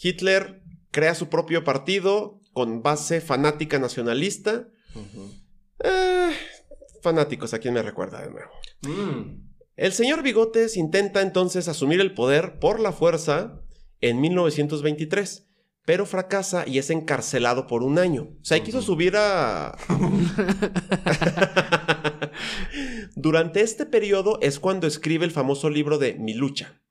Hitler 0.01 0.61
crea 0.93 1.15
su 1.15 1.27
propio 1.27 1.65
partido 1.65 2.39
con 2.53 2.83
base 2.83 3.19
fanática 3.19 3.79
nacionalista. 3.79 4.69
Eh, 5.83 6.31
fanáticos, 7.01 7.53
¿a 7.53 7.59
quién 7.59 7.73
me 7.73 7.81
recuerda 7.81 8.21
de 8.21 8.29
nuevo? 8.29 8.51
Mm. 8.83 9.43
El 9.75 9.91
señor 9.91 10.21
Bigotes 10.21 10.77
intenta 10.77 11.21
entonces 11.21 11.67
asumir 11.67 11.99
el 11.99 12.13
poder 12.13 12.59
por 12.59 12.79
la 12.79 12.91
fuerza 12.91 13.59
en 14.01 14.21
1923, 14.21 15.47
pero 15.83 16.05
fracasa 16.05 16.65
y 16.67 16.77
es 16.77 16.91
encarcelado 16.91 17.65
por 17.65 17.81
un 17.81 17.97
año. 17.97 18.29
O 18.39 18.45
sea, 18.45 18.63
quiso 18.63 18.83
subir 18.83 19.15
a... 19.17 19.75
Durante 23.15 23.61
este 23.61 23.87
periodo 23.87 24.37
es 24.41 24.59
cuando 24.59 24.85
escribe 24.85 25.25
el 25.25 25.31
famoso 25.31 25.69
libro 25.69 25.97
de 25.97 26.13
Mi 26.15 26.35
lucha. 26.35 26.82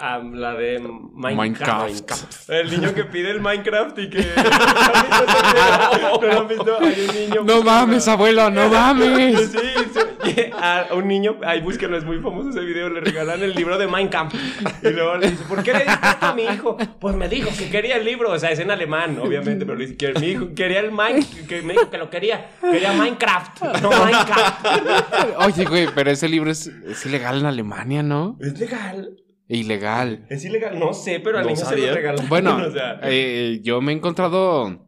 Ah, 0.00 0.20
la 0.22 0.54
de 0.54 0.80
Minecraft. 0.80 1.88
Minecraft. 1.88 2.50
El 2.50 2.70
niño 2.70 2.94
que 2.94 3.04
pide 3.04 3.30
el 3.30 3.40
Minecraft 3.40 3.98
y 3.98 4.10
que. 4.10 4.18
¿No 4.20 4.40
han 4.40 5.08
visto 5.08 5.24
ese 5.24 5.42
video? 5.52 6.20
¿No 6.20 6.26
lo 6.26 6.40
han 6.40 6.48
visto? 6.48 6.78
Hay 6.80 7.06
un 7.08 7.14
niño. 7.14 7.42
No 7.44 7.62
mames, 7.62 8.08
abuelo, 8.08 8.50
no 8.50 8.68
mames. 8.68 9.50
Sí, 9.50 9.58
sí. 9.58 10.40
A 10.52 10.86
un 10.94 11.08
niño, 11.08 11.38
ahí 11.44 11.60
búsquenlo, 11.60 11.96
es 11.96 12.04
muy 12.04 12.18
famoso 12.20 12.50
ese 12.50 12.60
video, 12.60 12.88
le 12.90 13.00
regalan 13.00 13.42
el 13.42 13.54
libro 13.54 13.78
de 13.78 13.86
Minecraft. 13.86 14.34
Y 14.82 14.90
luego 14.90 15.16
le 15.16 15.30
dice, 15.30 15.44
¿por 15.44 15.62
qué 15.62 15.72
le 15.72 15.84
diste 15.84 16.08
esto 16.08 16.26
a 16.26 16.34
mi 16.34 16.42
hijo? 16.42 16.76
Pues 17.00 17.16
me 17.16 17.28
dijo 17.28 17.50
que 17.56 17.70
quería 17.70 17.96
el 17.96 18.04
libro, 18.04 18.30
o 18.30 18.38
sea, 18.38 18.50
es 18.50 18.58
en 18.58 18.70
alemán, 18.70 19.18
obviamente, 19.18 19.64
pero 19.64 19.78
le 19.78 19.86
dice 19.86 19.96
que 19.96 20.12
mi 20.20 20.28
hijo 20.28 20.54
quería 20.54 20.80
el 20.80 20.92
Minecraft, 20.92 21.46
que 21.46 21.62
me 21.62 21.72
dijo 21.72 21.90
que 21.90 21.98
lo 21.98 22.10
quería, 22.10 22.50
quería 22.60 22.92
Minecraft, 22.92 23.62
no 23.82 23.90
Minecraft. 23.90 24.66
Oye, 25.38 25.64
güey, 25.64 25.88
pero 25.94 26.10
ese 26.10 26.28
libro 26.28 26.50
es, 26.50 26.66
es 26.66 27.06
ilegal 27.06 27.38
en 27.38 27.46
Alemania, 27.46 28.02
¿no? 28.02 28.36
¿Es 28.40 28.58
legal? 28.58 29.16
Ilegal. 29.48 30.26
¿Es 30.28 30.44
ilegal? 30.44 30.78
No 30.78 30.92
sé, 30.92 31.20
pero 31.20 31.38
al 31.38 31.44
No 31.44 31.48
niño 31.50 31.56
se 31.60 31.64
sabía. 31.64 31.88
lo 31.88 31.94
regalaron. 31.94 32.28
Bueno, 32.28 32.56
o 32.66 32.70
sea, 32.70 33.00
eh, 33.04 33.60
yo 33.62 33.80
me 33.80 33.92
he 33.92 33.96
encontrado 33.96 34.86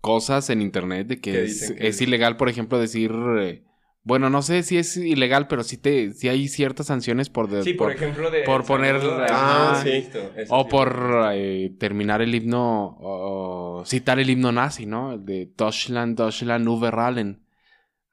cosas 0.00 0.50
en 0.50 0.60
internet 0.62 1.06
de 1.06 1.20
¿Qué 1.20 1.30
que 1.32 1.44
es, 1.44 2.00
ilegal, 2.00 2.36
por 2.36 2.48
ejemplo, 2.48 2.78
decir... 2.78 3.12
eh, 3.38 3.62
bueno, 4.04 4.28
no 4.30 4.42
sé 4.42 4.64
si 4.64 4.78
es 4.78 4.96
ilegal, 4.96 5.46
pero 5.46 5.62
sí, 5.62 5.76
te, 5.76 6.12
sí 6.12 6.28
hay 6.28 6.48
ciertas 6.48 6.86
sanciones 6.88 7.30
por... 7.30 7.48
de- 7.48 7.62
sí, 7.62 7.74
por, 7.74 7.92
ejemplo, 7.92 8.32
de. 8.32 8.42
por 8.42 8.64
poner- 8.64 9.00
Ah, 9.30 9.80
sí. 9.84 9.90
eso 10.36 10.52
O 10.52 10.64
sí. 10.64 10.68
por 10.70 11.28
eh, 11.34 11.70
terminar 11.78 12.20
el 12.20 12.34
himno, 12.34 12.96
o 13.00 13.84
citar 13.86 14.18
el 14.18 14.28
himno 14.28 14.50
nazi, 14.50 14.86
¿no? 14.86 15.12
El 15.12 15.24
de 15.24 15.48
Deutschland, 15.56 16.18
Deutschland 16.18 16.66
über 16.66 16.98
allen. 16.98 17.42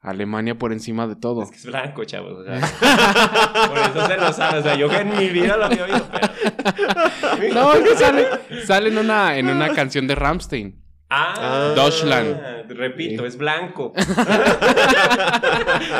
Alemania 0.02 0.56
por 0.56 0.72
encima 0.72 1.06
de 1.06 1.14
todo. 1.14 1.42
Es 1.42 1.50
que 1.50 1.58
es 1.58 1.66
blanco, 1.66 2.02
chavos. 2.04 2.32
O 2.32 2.42
sea, 2.44 2.54
por 3.68 3.76
eso 3.78 4.06
se 4.06 4.16
lo 4.16 4.32
sabe. 4.32 4.60
O 4.60 4.62
sea, 4.62 4.74
yo 4.74 4.88
que 4.88 4.96
en 4.96 5.14
mi 5.16 5.28
vida 5.28 5.58
lo 5.58 5.66
había 5.66 5.84
oído, 5.84 6.08
pero. 6.10 6.30
No, 7.54 7.74
es 7.74 7.80
que 7.80 7.96
sale, 7.96 8.26
sale 8.64 8.88
en, 8.88 8.96
una, 8.98 9.36
en 9.36 9.48
una 9.48 9.74
canción 9.74 10.06
de 10.06 10.14
Ramstein. 10.14 10.82
Ah, 11.10 11.72
Deutschland. 11.74 12.68
Repito, 12.68 13.26
es 13.26 13.36
blanco. 13.36 13.92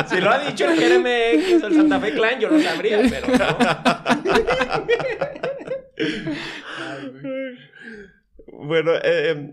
si 0.07 0.21
lo 0.21 0.31
ha 0.31 0.39
dicho 0.39 0.67
el 0.67 0.77
GRMX 0.77 1.65
o 1.65 1.67
el 1.67 1.75
Santa 1.75 1.99
Fe 1.99 2.13
Clan, 2.13 2.39
yo 2.41 2.49
lo 2.49 2.61
sabría, 2.61 3.01
pero 3.11 3.27
no. 3.27 3.45
Bueno, 8.47 8.93
eh, 9.03 9.53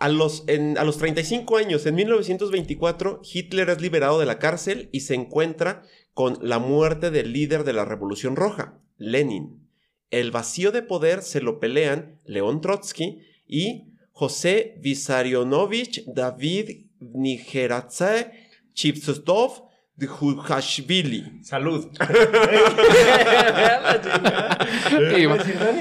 a, 0.00 0.08
los, 0.08 0.44
a 0.48 0.84
los 0.84 0.98
35 0.98 1.56
años, 1.56 1.84
en 1.86 1.96
1924, 1.96 3.20
Hitler 3.32 3.70
es 3.70 3.80
liberado 3.80 4.20
de 4.20 4.26
la 4.26 4.38
cárcel 4.38 4.88
y 4.92 5.00
se 5.00 5.14
encuentra 5.14 5.82
con 6.14 6.38
la 6.40 6.58
muerte 6.58 7.10
del 7.10 7.32
líder 7.32 7.64
de 7.64 7.72
la 7.72 7.84
Revolución 7.84 8.36
Roja, 8.36 8.78
Lenin. 8.96 9.68
El 10.10 10.30
vacío 10.30 10.72
de 10.72 10.82
poder 10.82 11.22
se 11.22 11.40
lo 11.40 11.58
pelean 11.58 12.20
León 12.24 12.60
Trotsky 12.60 13.20
y 13.46 13.92
José 14.12 14.76
Vissarionovich 14.80 16.04
David 16.06 16.86
Nigeradze 17.00 18.32
Chipsostov 18.72 19.67
de 19.98 20.06
Jujashvili. 20.06 21.40
Salud. 21.42 21.88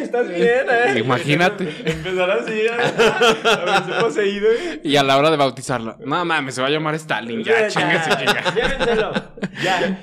¿estás 0.02 0.28
bien? 0.28 0.66
eh? 0.72 1.00
Imagínate. 1.00 1.70
Empezar 1.86 2.32
así, 2.32 2.52
¿eh? 2.52 2.72
a 2.72 3.58
verse 3.64 3.92
poseído. 4.02 4.52
¿eh? 4.52 4.82
Y 4.84 4.96
a 4.96 5.04
la 5.04 5.18
hora 5.18 5.30
de 5.30 5.38
bautizarlo, 5.38 5.98
no 6.04 6.26
mames, 6.26 6.56
se 6.56 6.62
va 6.62 6.68
a 6.68 6.72
llamar 6.72 6.96
Stalin, 6.96 7.44
ya, 7.44 7.68
chingue 7.68 8.04
su 8.04 8.10
chinga. 8.10 8.54
Llévenselo. 8.56 9.14
Ya. 9.64 10.00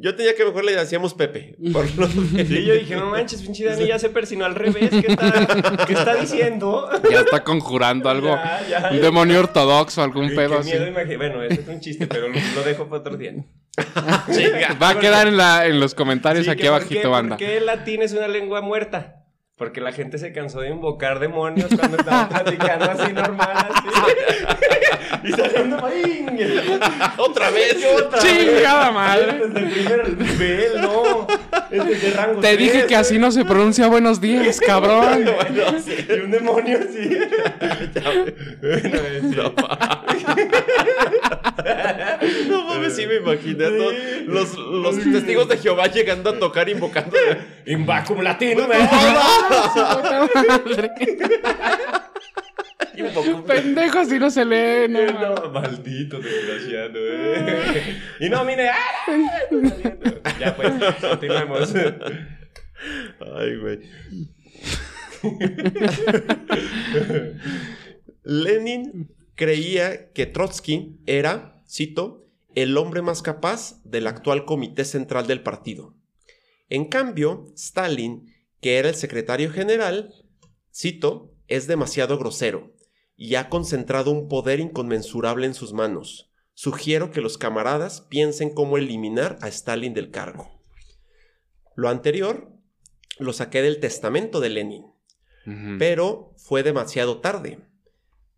Yo 0.00 0.14
tenía 0.14 0.36
que 0.36 0.44
mejor 0.44 0.64
le 0.64 0.76
decíamos 0.76 1.12
Pepe. 1.14 1.56
Por 1.72 1.92
lo 1.96 2.06
Sí, 2.46 2.64
yo 2.64 2.74
dije, 2.74 2.94
no 2.94 3.06
manches, 3.10 3.42
pinche 3.42 3.64
Dani 3.64 3.86
ya 3.88 3.98
se 3.98 4.08
persinó 4.10 4.44
al 4.44 4.54
revés. 4.54 4.90
¿Qué 4.90 5.06
está, 5.08 5.84
¿qué 5.86 5.92
está 5.92 6.14
diciendo? 6.14 6.88
Ya 7.10 7.20
está 7.20 7.42
conjurando 7.42 8.08
algo. 8.10 8.28
Ya, 8.28 8.64
ya, 8.68 8.88
un 8.92 8.96
ya. 8.98 9.02
demonio 9.02 9.40
ortodoxo, 9.40 10.00
algún 10.02 10.28
pedo 10.36 10.58
así. 10.60 10.70
miedo, 10.70 10.86
Bueno, 11.16 11.42
ese 11.42 11.62
es 11.62 11.68
un 11.68 11.80
chiste, 11.80 12.06
pero 12.06 12.28
lo, 12.28 12.34
lo 12.54 12.62
dejo 12.62 12.86
para 12.88 13.00
otro 13.00 13.16
día. 13.16 13.32
Va 14.82 14.88
a 14.90 14.98
quedar 15.00 15.26
en, 15.26 15.36
la, 15.36 15.66
en 15.66 15.80
los 15.80 15.94
comentarios 15.94 16.44
Sí, 16.44 16.50
aquí 16.50 16.62
por 16.62 16.70
abajito, 16.76 17.00
qué- 17.02 17.08
banda. 17.08 17.36
¿Por 17.36 17.44
qué 17.46 17.56
el 17.56 17.66
latín 17.66 18.02
es 18.02 18.12
una 18.12 18.28
lengua 18.28 18.60
muerta? 18.60 19.24
Porque 19.58 19.80
la 19.80 19.90
gente 19.92 20.18
se 20.18 20.32
cansó 20.32 20.60
de 20.60 20.68
invocar 20.70 21.18
demonios 21.18 21.68
cuando 21.76 21.96
estaban 21.98 22.28
platicando 22.44 22.90
así 22.92 23.12
normal, 23.12 23.56
así. 23.68 23.88
y 25.24 25.32
saliendo 25.32 25.78
marín. 25.78 26.38
Otra 27.18 27.50
vez. 27.50 27.76
Otra 27.96 28.20
¡Chingada 28.20 28.84
vez. 28.86 28.94
madre! 28.94 29.48
Desde 29.48 29.58
el 29.60 29.70
primer 29.70 30.16
nivel, 30.16 30.80
no. 30.80 31.26
Este 31.70 31.92
es 31.92 32.02
de 32.02 32.10
rango 32.10 32.40
Te 32.40 32.56
dije 32.56 32.86
que 32.86 32.96
así 32.96 33.18
no 33.18 33.30
se 33.30 33.44
pronuncia 33.44 33.86
buenos 33.88 34.20
días, 34.20 34.60
cabrón. 34.60 35.24
Bueno, 35.38 35.78
sí, 35.80 36.06
y 36.08 36.12
un 36.20 36.30
demonio 36.30 36.78
así. 36.78 37.08
Bueno, 38.60 38.98
sí. 39.22 39.36
No 42.48 42.64
mames, 42.64 42.96
sí 42.96 43.06
me 43.06 43.16
imaginé 43.16 43.66
a 43.66 43.68
todos 43.68 43.94
los, 44.26 44.56
los 44.56 44.96
testigos 45.12 45.48
de 45.48 45.58
Jehová 45.58 45.86
llegando 45.88 46.30
a 46.30 46.38
tocar 46.38 46.68
invocando. 46.68 47.16
Invacum 47.66 48.20
latino, 48.20 48.66
Invocó- 52.96 53.44
Pendejo, 53.44 53.98
así 54.00 54.18
no 54.18 54.30
se 54.30 54.44
lee. 54.44 54.88
No, 55.12 55.50
maldito 55.50 56.18
desgraciado, 56.20 56.98
eh. 56.98 57.96
Y 58.20 58.28
no, 58.28 58.44
mire. 58.44 58.68
¡ah! 58.70 58.78
Ya 60.40 60.56
pues, 60.56 60.72
continuemos. 61.00 61.74
Ay, 63.36 63.56
güey. 63.56 63.80
Lenin 68.24 69.10
creía 69.34 70.12
que 70.12 70.26
Trotsky 70.26 70.98
era, 71.06 71.62
cito, 71.68 72.26
el 72.54 72.76
hombre 72.76 73.02
más 73.02 73.22
capaz 73.22 73.80
del 73.84 74.06
actual 74.06 74.44
comité 74.44 74.84
central 74.84 75.26
del 75.26 75.42
partido. 75.42 75.94
En 76.68 76.86
cambio, 76.86 77.46
Stalin, 77.56 78.32
que 78.60 78.78
era 78.78 78.88
el 78.88 78.94
secretario 78.94 79.50
general, 79.50 80.12
cito, 80.74 81.32
es 81.48 81.66
demasiado 81.66 82.18
grosero 82.18 82.72
y 83.16 83.34
ha 83.34 83.48
concentrado 83.48 84.12
un 84.12 84.28
poder 84.28 84.60
inconmensurable 84.60 85.46
en 85.46 85.54
sus 85.54 85.72
manos. 85.72 86.30
Sugiero 86.54 87.10
que 87.10 87.20
los 87.20 87.38
camaradas 87.38 88.02
piensen 88.02 88.54
cómo 88.54 88.78
eliminar 88.78 89.38
a 89.40 89.48
Stalin 89.48 89.94
del 89.94 90.10
cargo. 90.10 90.60
Lo 91.74 91.88
anterior 91.88 92.52
lo 93.18 93.32
saqué 93.32 93.62
del 93.62 93.80
testamento 93.80 94.40
de 94.40 94.48
Lenin, 94.50 94.86
pero 95.78 96.34
fue 96.36 96.62
demasiado 96.62 97.20
tarde. 97.20 97.58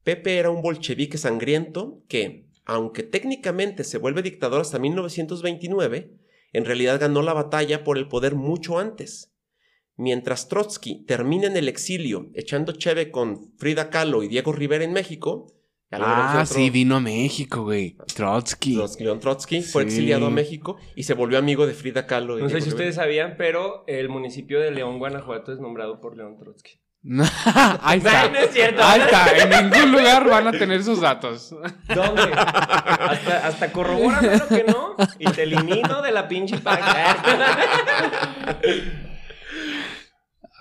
Pepe 0.05 0.39
era 0.39 0.51
un 0.51 0.63
bolchevique 0.63 1.19
sangriento 1.19 2.03
que, 2.09 2.49
aunque 2.65 3.03
técnicamente 3.03 3.85
se 3.85 3.99
vuelve 3.99 4.23
dictador 4.23 4.61
hasta 4.61 4.79
1929, 4.79 6.17
en 6.53 6.65
realidad 6.65 7.01
ganó 7.01 7.23
la 7.23 7.33
batalla 7.33 7.85
por 7.85 7.99
el 7.99 8.09
poder 8.09 8.35
mucho 8.35 8.79
antes. 8.79 9.33
Mientras 10.01 10.49
Trotsky 10.49 11.05
termina 11.05 11.47
en 11.47 11.57
el 11.59 11.69
exilio 11.69 12.31
echando 12.35 12.73
cheve 12.73 13.11
con 13.11 13.53
Frida 13.59 13.91
Kahlo 13.91 14.23
y 14.23 14.29
Diego 14.29 14.51
Rivera 14.53 14.83
en 14.85 14.93
México, 14.95 15.47
Ah, 15.93 16.41
otro- 16.45 16.47
sí, 16.55 16.71
vino 16.71 16.97
a 16.97 17.01
México, 17.01 17.65
güey. 17.65 17.97
Trotsky. 18.15 18.77
Trotsky, 18.77 19.03
León 19.05 19.19
Trotsky 19.21 19.61
fue 19.61 19.83
exiliado 19.83 20.27
a 20.27 20.31
México 20.31 20.77
y 20.95 21.03
se 21.03 21.15
volvió 21.15 21.37
amigo 21.37 21.67
de 21.67 21.75
Frida 21.75 22.07
Kahlo. 22.07 22.39
y 22.39 22.43
No 22.43 22.49
sé 22.49 22.55
Diego 22.55 22.65
si 22.65 22.71
Rivera. 22.71 22.77
ustedes 22.77 22.95
sabían, 22.95 23.35
pero 23.37 23.83
el 23.89 24.09
municipio 24.09 24.61
de 24.61 24.71
León, 24.71 24.99
Guanajuato, 25.01 25.53
es 25.53 25.59
nombrado 25.59 26.01
por 26.01 26.17
León 26.17 26.37
Trotsky. 26.39 26.81
Ahí 27.83 27.99
está. 27.99 28.29
No 28.29 28.39
es 28.39 28.51
cierto. 28.53 28.83
Ahí 28.85 29.01
está. 29.01 29.37
En 29.37 29.71
ningún 29.71 29.91
lugar 29.93 30.29
van 30.31 30.47
a 30.49 30.53
tener 30.53 30.85
sus 30.85 31.01
datos. 31.01 31.51
¿Dónde? 31.95 32.23
Hasta, 32.35 33.47
hasta 33.49 33.73
corrobórame 33.73 34.37
lo 34.39 34.47
que 34.49 34.65
no 34.65 34.95
y 35.19 35.25
te 35.33 35.43
elimino 35.43 36.03
de 36.03 36.13
la 36.13 36.29
pinche 36.29 36.59
página. 36.59 37.17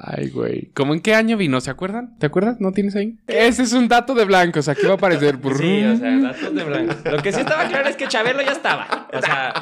Ay, 0.01 0.29
güey. 0.29 0.69
¿Cómo 0.73 0.93
en 0.93 1.01
qué 1.01 1.13
año 1.13 1.35
vino? 1.35 1.59
¿Se 1.59 1.69
acuerdan? 1.69 2.17
¿Te 2.19 2.25
acuerdas? 2.27 2.61
¿No 2.61 2.71
tienes 2.71 2.95
ahí? 2.95 3.17
Ese 3.27 3.63
es 3.63 3.73
un 3.73 3.89
dato 3.89 4.13
de 4.13 4.23
blancos. 4.23 4.69
Aquí 4.69 4.85
va 4.85 4.93
a 4.93 4.95
aparecer. 4.95 5.37
Sí, 5.57 5.83
o 5.83 5.97
sea, 5.97 6.17
datos 6.19 6.55
de 6.55 6.63
blanco. 6.63 6.95
Lo 7.11 7.21
que 7.21 7.33
sí 7.33 7.41
estaba 7.41 7.65
claro 7.67 7.89
es 7.89 7.97
que 7.97 8.07
Chabelo 8.07 8.41
ya 8.41 8.53
estaba. 8.53 9.07
O 9.13 9.21
sea, 9.21 9.53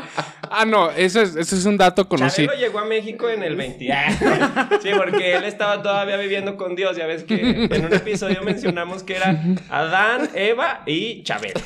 Ah, 0.50 0.64
no. 0.66 0.92
Eso 0.92 1.22
es, 1.22 1.36
eso 1.36 1.56
es 1.56 1.66
un 1.66 1.76
dato 1.78 2.08
conocido. 2.08 2.50
Chabelo 2.52 2.68
llegó 2.68 2.80
a 2.80 2.86
México 2.86 3.28
en 3.30 3.42
el 3.44 3.56
20. 3.56 3.88
Sí, 4.84 4.90
porque 4.96 5.34
él 5.36 5.44
estaba 5.44 5.82
todavía 5.82 6.18
viviendo 6.18 6.56
con 6.56 6.76
Dios. 6.76 6.96
Ya 6.96 7.08
ves 7.08 7.24
que 7.24 7.66
en 7.70 7.86
un 7.86 7.94
episodio 7.94 8.42
mencionamos 8.44 9.02
que 9.04 9.16
era 9.16 9.42
Adán, 9.70 10.30
Eva 10.36 10.84
y 10.86 11.24
Chabelo. 11.24 11.60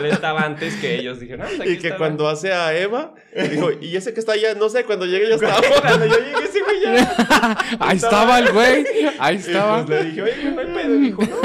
Él 0.00 0.06
estaba 0.06 0.40
antes 0.42 0.74
que 0.76 0.96
ellos. 0.98 1.20
Dijeron, 1.20 1.46
"Ah, 1.46 1.50
pues 1.56 1.70
Y 1.70 1.78
que 1.78 1.90
cuando 1.96 2.28
hace 2.28 2.52
a 2.52 2.74
Eva, 2.76 3.14
dijo, 3.50 3.70
y 3.80 3.94
ese 3.94 4.14
que 4.14 4.20
está 4.20 4.32
allá, 4.32 4.54
no 4.54 4.68
sé, 4.70 4.84
cuando 4.84 5.04
llegue 5.06 5.28
ya 5.28 5.34
estaba. 5.34 5.54
Cuando 5.82 6.06
yo 6.06 6.16
llegué, 6.18 6.44
ese 6.44 6.60
güey 6.62 6.82
ya. 6.82 7.56
Ahí 7.80 7.96
estaba 7.96 8.38
el 8.38 8.52
güey. 8.52 8.84
Ahí 9.18 9.36
Y 9.36 9.38
estaba. 9.38 9.84
pues 9.84 9.98
le 10.04 10.10
dije, 10.10 10.22
oye, 10.22 10.50
no 10.50 10.60
hay 10.60 10.66
pedo. 10.66 10.96
Dijo, 10.98 11.22
no. 11.22 11.36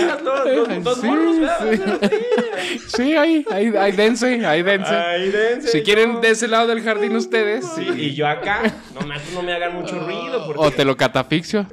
Ya, 0.00 0.18
los, 0.22 0.84
los, 0.84 0.84
los 0.84 0.98
Sí, 2.88 3.16
ahí, 3.16 3.44
ahí, 3.50 3.72
ahí 3.78 3.92
dense, 3.92 4.44
ahí 4.46 4.62
dense. 4.62 4.94
Ay, 4.94 5.30
dense, 5.30 5.68
si 5.68 5.82
quieren 5.82 6.20
de 6.20 6.30
ese 6.30 6.48
lado 6.48 6.66
del 6.66 6.82
jardín 6.82 7.16
ustedes. 7.16 7.66
Sí, 7.74 7.86
y 7.96 8.14
yo 8.14 8.26
acá, 8.26 8.62
no 8.94 9.06
me, 9.06 9.16
no 9.34 9.42
me 9.42 9.52
hagan 9.52 9.74
mucho 9.74 9.98
ruido. 9.98 10.44
Porque... 10.46 10.62
O 10.62 10.70
te 10.70 10.84
lo 10.84 10.96
catafixio. 10.96 11.66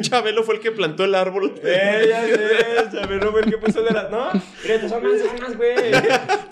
Chabelo 0.00 0.42
fue 0.42 0.56
el 0.56 0.60
que 0.60 0.72
plantó 0.72 1.04
el 1.04 1.14
árbol. 1.14 1.54
Eh, 1.62 2.06
ya 2.08 2.22
sé, 2.22 2.96
Chabelo 2.96 3.30
fue 3.32 3.42
el 3.42 3.50
que 3.50 3.58
puso 3.58 3.82
de 3.82 3.90
las. 3.90 4.10
No, 4.10 4.30
mira, 4.62 4.88
son 4.88 5.02
manzanas, 5.02 5.56
güey. 5.56 5.74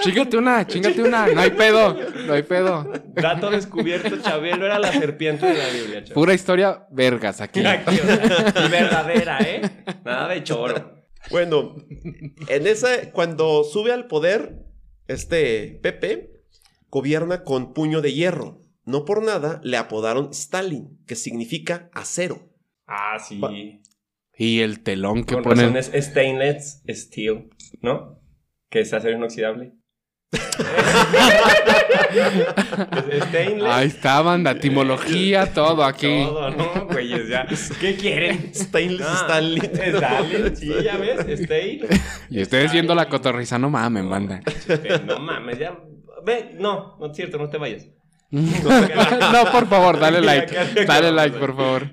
Chíngate 0.01 0.37
una, 0.37 0.67
chíngate 0.67 1.03
una. 1.03 1.27
No 1.29 1.41
hay 1.41 1.51
pedo, 1.51 1.97
no 2.27 2.33
hay 2.33 2.43
pedo. 2.43 2.93
Dato 3.15 3.51
descubierto: 3.51 4.17
Chabelo 4.19 4.67
era 4.67 4.79
la 4.79 4.93
serpiente 4.93 5.47
de 5.47 5.55
la 5.55 5.69
Biblia, 5.69 6.01
Chabelo. 6.01 6.15
Pura 6.15 6.35
historia 6.35 6.81
vergas 6.91 7.41
aquí. 7.41 7.65
Aquí, 7.65 7.99
o 8.01 8.05
sea, 8.05 8.53
y 8.65 8.69
verdadera, 8.69 9.39
¿eh? 9.41 9.56
Nada 10.05 10.29
de 10.29 10.43
choro. 10.45 10.95
Bueno, 11.31 11.75
en 12.49 12.67
esa, 12.67 13.11
cuando 13.13 13.65
sube 13.65 13.93
al 13.93 14.07
poder, 14.07 14.65
este 15.09 15.79
Pepe 15.83 16.43
gobierna 16.89 17.43
con 17.43 17.73
puño 17.75 18.01
de 18.01 18.13
hierro. 18.13 18.63
No 18.85 19.05
por 19.05 19.23
nada 19.25 19.61
le 19.65 19.77
apodaron 19.77 20.31
Stalin, 20.31 21.03
que 21.07 21.17
significa 21.17 21.91
acero. 21.93 22.53
Ah, 22.87 23.19
sí. 23.19 23.39
Pa- 23.41 23.51
Y 24.39 24.61
el 24.61 24.81
telón 24.85 25.25
que 25.25 25.35
Con 25.35 25.43
ponen. 25.43 25.75
razón 25.75 25.77
es 25.77 26.07
stainless 26.07 26.83
steel, 26.89 27.51
¿no? 27.81 28.21
Que 28.71 28.81
es 28.81 28.93
acero 28.93 29.17
inoxidable. 29.17 29.73
Es 33.07 33.25
stainless. 33.29 33.71
Ahí 33.73 33.87
está, 33.89 34.21
banda. 34.23 34.53
Etimología, 34.53 35.53
todo 35.55 35.85
aquí. 35.85 36.25
Todo, 36.25 36.51
¿no? 36.51 36.87
Güeyes, 36.87 37.29
ya. 37.29 37.47
¿Qué 37.81 37.97
quieren? 37.97 38.53
Stainless 38.55 39.07
Ah, 39.09 39.19
Stalin. 39.23 39.63
Stalin, 39.65 40.57
sí, 40.57 40.73
ya 40.83 40.97
ves, 40.97 41.41
Stalin. 41.41 41.87
Y 42.31 42.43
ustedes 42.43 42.73
viendo 42.73 42.95
la 42.95 43.09
cotorriza, 43.09 43.59
no 43.59 43.71
mamen, 43.71 44.09
banda. 44.09 44.41
No 45.07 45.19
mames, 45.19 45.59
ya. 45.59 45.79
Ve, 46.25 46.51
no, 46.59 46.97
no 46.99 47.07
es 47.11 47.17
cierto, 47.17 47.39
no 47.39 47.49
te 47.49 47.59
vayas. 47.59 47.87
No, 48.31 49.53
por 49.53 49.69
favor, 49.69 50.01
dale 50.01 50.21
like. 50.21 50.85
Dale 50.85 51.13
like, 51.13 51.39
por 51.39 51.55
favor. 51.55 51.91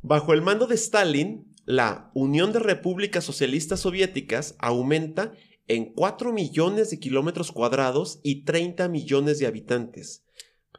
Bajo 0.00 0.32
el 0.32 0.40
mando 0.42 0.66
de 0.66 0.74
Stalin, 0.76 1.46
la 1.66 2.10
Unión 2.14 2.52
de 2.52 2.58
Repúblicas 2.58 3.22
Socialistas 3.22 3.80
Soviéticas 3.80 4.56
aumenta 4.58 5.32
en 5.68 5.92
4 5.92 6.32
millones 6.32 6.90
de 6.90 6.98
kilómetros 6.98 7.52
cuadrados 7.52 8.20
y 8.22 8.44
30 8.44 8.88
millones 8.88 9.38
de 9.38 9.46
habitantes. 9.46 10.24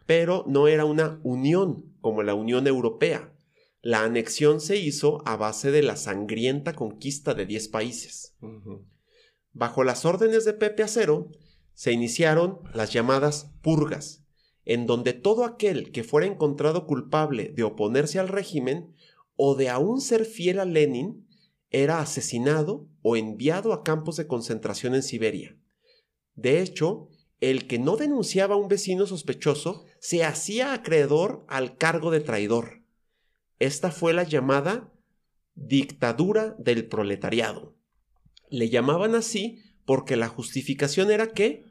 Pero 0.06 0.44
no 0.48 0.68
era 0.68 0.86
una 0.86 1.20
unión 1.24 1.96
como 2.02 2.24
la 2.24 2.34
Unión 2.34 2.68
Europea. 2.68 3.34
La 3.82 4.04
anexión 4.04 4.62
se 4.62 4.78
hizo 4.78 5.22
a 5.26 5.36
base 5.36 5.72
de 5.72 5.84
la 5.84 5.96
sangrienta 5.96 6.74
conquista 6.74 7.34
de 7.34 7.46
10 7.46 7.68
países. 7.70 8.36
Bajo 9.52 9.84
las 9.84 10.06
órdenes 10.06 10.46
de 10.46 10.54
Pepe 10.54 10.84
Acero, 10.84 11.30
se 11.74 11.92
iniciaron 11.92 12.60
las 12.74 12.94
llamadas 12.94 13.52
purgas, 13.62 14.24
en 14.66 14.86
donde 14.86 15.14
todo 15.14 15.44
aquel 15.44 15.92
que 15.92 16.04
fuera 16.04 16.28
encontrado 16.28 16.86
culpable 16.86 17.50
de 17.50 17.64
oponerse 17.64 18.20
al 18.20 18.28
régimen 18.28 18.94
o 19.36 19.56
de 19.56 19.70
aún 19.70 20.00
ser 20.02 20.26
fiel 20.26 20.60
a 20.60 20.66
Lenin 20.66 21.28
era 21.74 22.00
asesinado 22.00 22.88
o 23.02 23.18
enviado 23.18 23.74
a 23.74 23.84
campos 23.84 24.16
de 24.16 24.28
concentración 24.28 24.96
en 24.96 25.04
Siberia. 25.04 25.58
De 26.36 26.62
hecho, 26.62 27.10
el 27.42 27.68
que 27.68 27.78
no 27.78 27.98
denunciaba 27.98 28.56
a 28.56 28.58
un 28.58 28.70
vecino 28.70 29.06
sospechoso 29.06 29.84
se 30.00 30.24
hacía 30.24 30.74
acreedor 30.74 31.46
al 31.50 31.78
cargo 31.78 32.10
de 32.10 32.22
traidor. 32.22 32.84
Esta 33.60 33.92
fue 33.92 34.14
la 34.14 34.24
llamada 34.24 34.94
dictadura 35.56 36.56
del 36.58 36.88
proletariado. 36.88 37.76
Le 38.50 38.70
llamaban 38.70 39.16
así 39.16 39.62
porque 39.86 40.16
la 40.16 40.30
justificación 40.30 41.12
era 41.12 41.34
que 41.34 41.66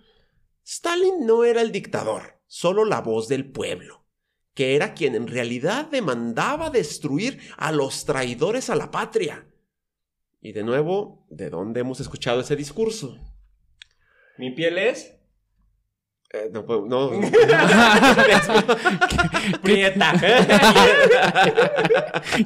Stalin 0.64 1.26
no 1.26 1.44
era 1.44 1.62
el 1.62 1.72
dictador, 1.72 2.40
solo 2.46 2.84
la 2.84 3.00
voz 3.00 3.28
del 3.28 3.50
pueblo, 3.50 4.04
que 4.54 4.76
era 4.76 4.94
quien 4.94 5.14
en 5.14 5.26
realidad 5.26 5.86
demandaba 5.90 6.70
destruir 6.70 7.40
a 7.56 7.72
los 7.72 8.04
traidores 8.04 8.70
a 8.70 8.76
la 8.76 8.90
patria. 8.90 9.48
Y 10.42 10.52
de 10.52 10.64
nuevo, 10.64 11.24
¿de 11.30 11.48
dónde 11.50 11.80
hemos 11.80 12.00
escuchado 12.00 12.40
ese 12.40 12.56
discurso? 12.56 13.16
¿Mi 14.38 14.50
piel 14.50 14.76
es? 14.76 15.14
Eh, 16.32 16.50
no, 16.52 16.66
puedo- 16.66 16.86
no. 16.86 17.10
Prieta. 19.62 20.12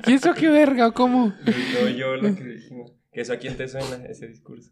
¿Y 0.07 0.13
eso 0.13 0.35
qué 0.35 0.49
verga? 0.49 0.91
¿Cómo? 0.93 1.33
no, 1.45 1.89
yo 1.89 2.17
lo 2.17 2.35
que 2.35 2.45
dijimos. 2.45 2.93
¿Que 3.13 3.23
eso 3.23 3.33
a 3.33 3.37
quién 3.39 3.57
te 3.57 3.67
suena 3.67 4.05
ese 4.07 4.29
discurso? 4.29 4.71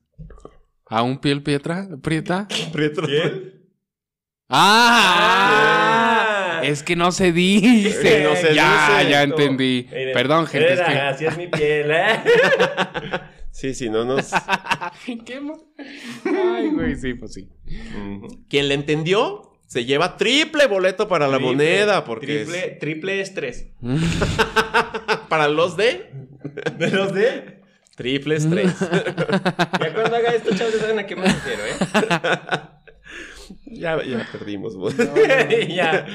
¿A 0.86 1.02
un 1.02 1.18
piel 1.18 1.42
pietra? 1.42 1.88
¿Prieta? 2.02 2.46
Prieto. 2.72 3.02
¿Quién? 3.02 3.64
¡Ah! 4.50 5.92
Es 6.68 6.82
que 6.82 6.96
no 6.96 7.12
se 7.12 7.32
dice. 7.32 8.22
No 8.24 8.34
se 8.36 8.54
ya, 8.54 8.98
dice. 8.98 9.10
ya 9.10 9.22
entendí. 9.22 9.88
Perdón, 10.12 10.46
gente. 10.46 10.72
Es 10.74 10.80
era, 10.80 11.08
Así 11.10 11.26
es 11.26 11.36
mi 11.36 11.46
piel, 11.48 11.90
¿eh? 11.90 12.16
Sí, 13.50 13.72
sí, 13.72 13.88
no 13.88 14.04
nos. 14.04 14.32
¿Qué 15.24 15.40
Ay, 16.24 16.70
güey, 16.70 16.96
sí, 16.96 17.14
pues 17.14 17.34
sí. 17.34 17.48
Quien 18.48 18.66
le 18.66 18.74
entendió 18.74 19.52
se 19.68 19.84
lleva 19.84 20.16
triple 20.16 20.66
boleto 20.66 21.06
para 21.06 21.28
la 21.28 21.38
moneda, 21.38 22.04
porque 22.04 22.26
Triple, 22.44 22.60
triple 22.80 23.20
estrés. 23.20 23.58
es- 23.60 23.72
para 25.28 25.46
los 25.48 25.76
de 25.76 26.10
¿De 26.78 26.90
los 26.90 27.12
de? 27.14 27.60
triple 27.96 28.34
estrés. 28.36 28.74
Ya 28.80 29.92
cuando 29.94 30.16
haga 30.16 30.30
esto, 30.34 30.52
chavos, 30.56 30.74
ya 30.74 30.80
saben 30.80 30.98
a 30.98 31.06
qué 31.06 31.14
me 31.14 31.22
refiero, 31.26 31.62
¿eh? 31.64 32.60
Ya, 33.66 34.02
ya 34.04 34.28
perdimos. 34.32 34.76
güey. 34.76 34.94
ya. 35.74 36.06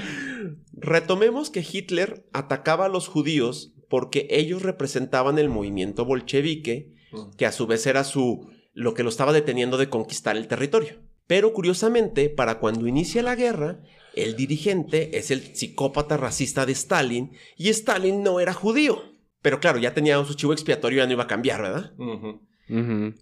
Retomemos 0.74 1.50
que 1.50 1.66
Hitler 1.70 2.26
atacaba 2.34 2.86
a 2.86 2.90
los 2.90 3.08
judíos 3.08 3.74
porque 3.90 4.28
ellos 4.30 4.62
representaban 4.62 5.40
el 5.40 5.50
movimiento 5.50 6.06
bolchevique, 6.06 6.94
que 7.38 7.46
a 7.46 7.52
su 7.52 7.66
vez 7.68 7.86
era 7.88 8.04
su 8.04 8.50
lo 8.74 8.94
que 8.94 9.04
lo 9.04 9.10
estaba 9.10 9.34
deteniendo 9.34 9.78
de 9.78 9.90
conquistar 9.90 10.38
el 10.38 10.48
territorio. 10.48 11.00
Pero 11.28 11.54
curiosamente, 11.54 12.30
para 12.30 12.60
cuando 12.60 12.88
inicia 12.88 13.22
la 13.24 13.36
guerra, 13.36 13.82
el 14.16 14.36
dirigente 14.36 15.18
es 15.18 15.32
el 15.32 15.56
psicópata 15.56 16.18
racista 16.18 16.66
de 16.66 16.72
Stalin 16.74 17.32
y 17.58 17.70
Stalin 17.70 18.24
no 18.24 18.40
era 18.40 18.54
judío. 18.54 19.02
Pero 19.42 19.60
claro, 19.60 19.80
ya 19.80 19.94
tenía 19.94 20.24
su 20.24 20.34
chivo 20.36 20.54
expiatorio, 20.54 21.00
ya 21.00 21.06
no 21.08 21.14
iba 21.14 21.24
a 21.24 21.28
cambiar, 21.28 21.62
¿verdad? 21.62 21.94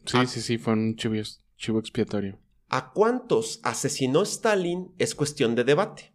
Sí, 0.06 0.18
Ah. 0.18 0.26
sí, 0.26 0.42
sí, 0.42 0.58
fue 0.58 0.74
un 0.74 0.96
chivo, 0.96 1.16
chivo 1.58 1.80
expiatorio. 1.80 2.38
¿A 2.70 2.92
cuántos 2.92 3.60
asesinó 3.64 4.24
Stalin? 4.24 4.94
Es 4.98 5.16
cuestión 5.16 5.56
de 5.56 5.64
debate. 5.64 6.14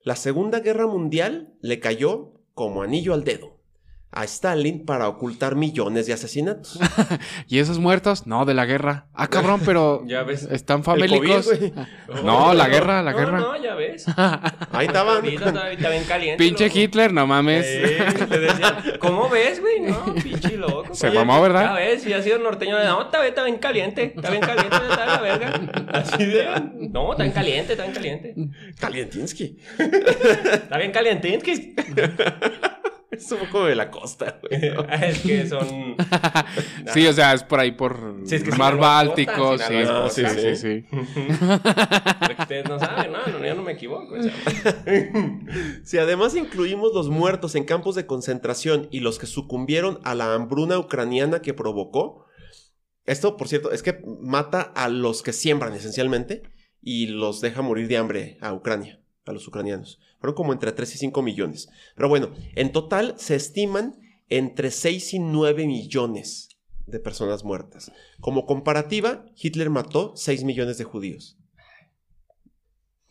La 0.00 0.14
Segunda 0.16 0.60
Guerra 0.60 0.86
Mundial 0.86 1.54
le 1.60 1.80
cayó 1.80 2.34
como 2.54 2.82
anillo 2.82 3.14
al 3.14 3.24
dedo 3.24 3.55
a 4.16 4.24
Stalin 4.24 4.86
para 4.86 5.08
ocultar 5.08 5.56
millones 5.56 6.06
de 6.06 6.14
asesinatos. 6.14 6.78
¿Y 7.48 7.58
esos 7.58 7.78
muertos? 7.78 8.26
No, 8.26 8.46
de 8.46 8.54
la 8.54 8.64
guerra. 8.64 9.08
Ah, 9.12 9.28
cabrón, 9.28 9.60
pero 9.64 10.02
Ya 10.06 10.22
ves. 10.22 10.44
están 10.50 10.82
famélicos. 10.82 11.46
COVID. 11.46 11.72
No, 12.24 12.54
la 12.54 12.66
guerra, 12.68 13.02
la 13.02 13.12
no, 13.12 13.18
guerra. 13.18 13.38
No, 13.40 13.62
ya 13.62 13.74
ves. 13.74 14.06
Ahí 14.72 14.86
estaban. 14.86 15.22
Caliente. 16.08 16.36
Pinche 16.42 16.66
loco. 16.68 16.78
Hitler, 16.78 17.12
no 17.12 17.26
mames. 17.26 17.66
Eh, 17.66 17.98
le 18.30 18.38
decían, 18.38 18.76
¿cómo 19.00 19.28
ves, 19.28 19.60
güey? 19.60 19.80
No, 19.80 20.14
pinche 20.14 20.56
loco. 20.56 20.94
Se 20.94 21.10
mamó, 21.10 21.42
¿verdad? 21.42 21.64
Ya 21.64 21.74
ves, 21.74 22.02
si 22.02 22.12
ha 22.12 22.22
sido 22.22 22.38
norteño, 22.38 22.82
no, 22.82 23.02
está, 23.02 23.18
bien- 23.20 23.28
está 23.28 23.44
bien 23.44 23.58
caliente, 23.58 24.12
está 24.16 24.30
bien 24.30 24.42
caliente, 24.42 24.76
está 24.76 25.06
la 25.06 25.20
verga. 25.20 25.60
Así 25.92 26.24
de, 26.24 26.48
no, 26.90 27.12
está 27.12 27.24
bien 27.24 27.34
caliente, 27.34 27.72
está 27.72 27.84
bien 27.84 27.94
caliente. 27.94 28.34
Kalientinsky. 28.80 29.58
Está 29.78 30.78
bien 30.78 30.92
caliente, 30.92 31.38
es 33.10 33.32
un 33.32 33.38
poco 33.38 33.64
de 33.64 33.74
la 33.74 33.90
costa, 33.90 34.38
güey. 34.42 34.72
es 35.02 35.20
que 35.20 35.46
son... 35.46 35.96
Sí, 36.92 37.06
o 37.06 37.12
sea, 37.12 37.34
es 37.34 37.42
por 37.42 37.60
ahí 37.60 37.72
por 37.72 38.20
Sí, 38.24 38.36
es 38.36 38.42
que 38.42 38.52
Mar 38.52 38.76
Báltico. 38.76 39.32
costa, 39.34 39.68
Sí, 40.10 40.22
sí, 40.22 40.30
sí, 40.34 40.40
sí, 40.40 40.56
sí. 40.56 40.84
Lo 40.90 42.36
que 42.36 42.42
ustedes 42.42 42.68
no 42.68 42.78
saben, 42.78 43.12
no, 43.12 43.26
no, 43.26 43.44
yo 43.44 43.54
no 43.54 43.62
me 43.62 43.72
equivoco. 43.72 44.14
o 44.14 44.22
sea. 44.22 44.32
Si 45.84 45.98
además 45.98 46.34
incluimos 46.34 46.92
los 46.94 47.08
muertos 47.08 47.54
en 47.54 47.64
campos 47.64 47.94
de 47.94 48.06
concentración 48.06 48.88
y 48.90 49.00
los 49.00 49.18
que 49.18 49.26
sucumbieron 49.26 50.00
a 50.04 50.14
la 50.14 50.34
hambruna 50.34 50.78
ucraniana 50.78 51.42
que 51.42 51.54
provocó, 51.54 52.26
esto, 53.04 53.36
por 53.36 53.48
cierto, 53.48 53.70
es 53.70 53.82
que 53.82 54.02
mata 54.20 54.60
a 54.60 54.88
los 54.88 55.22
que 55.22 55.32
siembran 55.32 55.74
esencialmente 55.74 56.42
y 56.82 57.06
los 57.06 57.40
deja 57.40 57.62
morir 57.62 57.88
de 57.88 57.96
hambre 57.96 58.38
a 58.40 58.52
Ucrania, 58.52 59.00
a 59.24 59.32
los 59.32 59.46
ucranianos. 59.46 60.00
Fueron 60.26 60.34
como 60.34 60.52
entre 60.52 60.72
3 60.72 60.92
y 60.92 60.98
5 60.98 61.22
millones. 61.22 61.68
Pero 61.94 62.08
bueno, 62.08 62.30
en 62.56 62.72
total 62.72 63.14
se 63.16 63.36
estiman 63.36 63.94
entre 64.28 64.72
6 64.72 65.14
y 65.14 65.18
9 65.20 65.68
millones 65.68 66.48
de 66.84 66.98
personas 66.98 67.44
muertas. 67.44 67.92
Como 68.20 68.44
comparativa, 68.44 69.24
Hitler 69.40 69.70
mató 69.70 70.14
6 70.16 70.42
millones 70.42 70.78
de 70.78 70.84
judíos. 70.84 71.38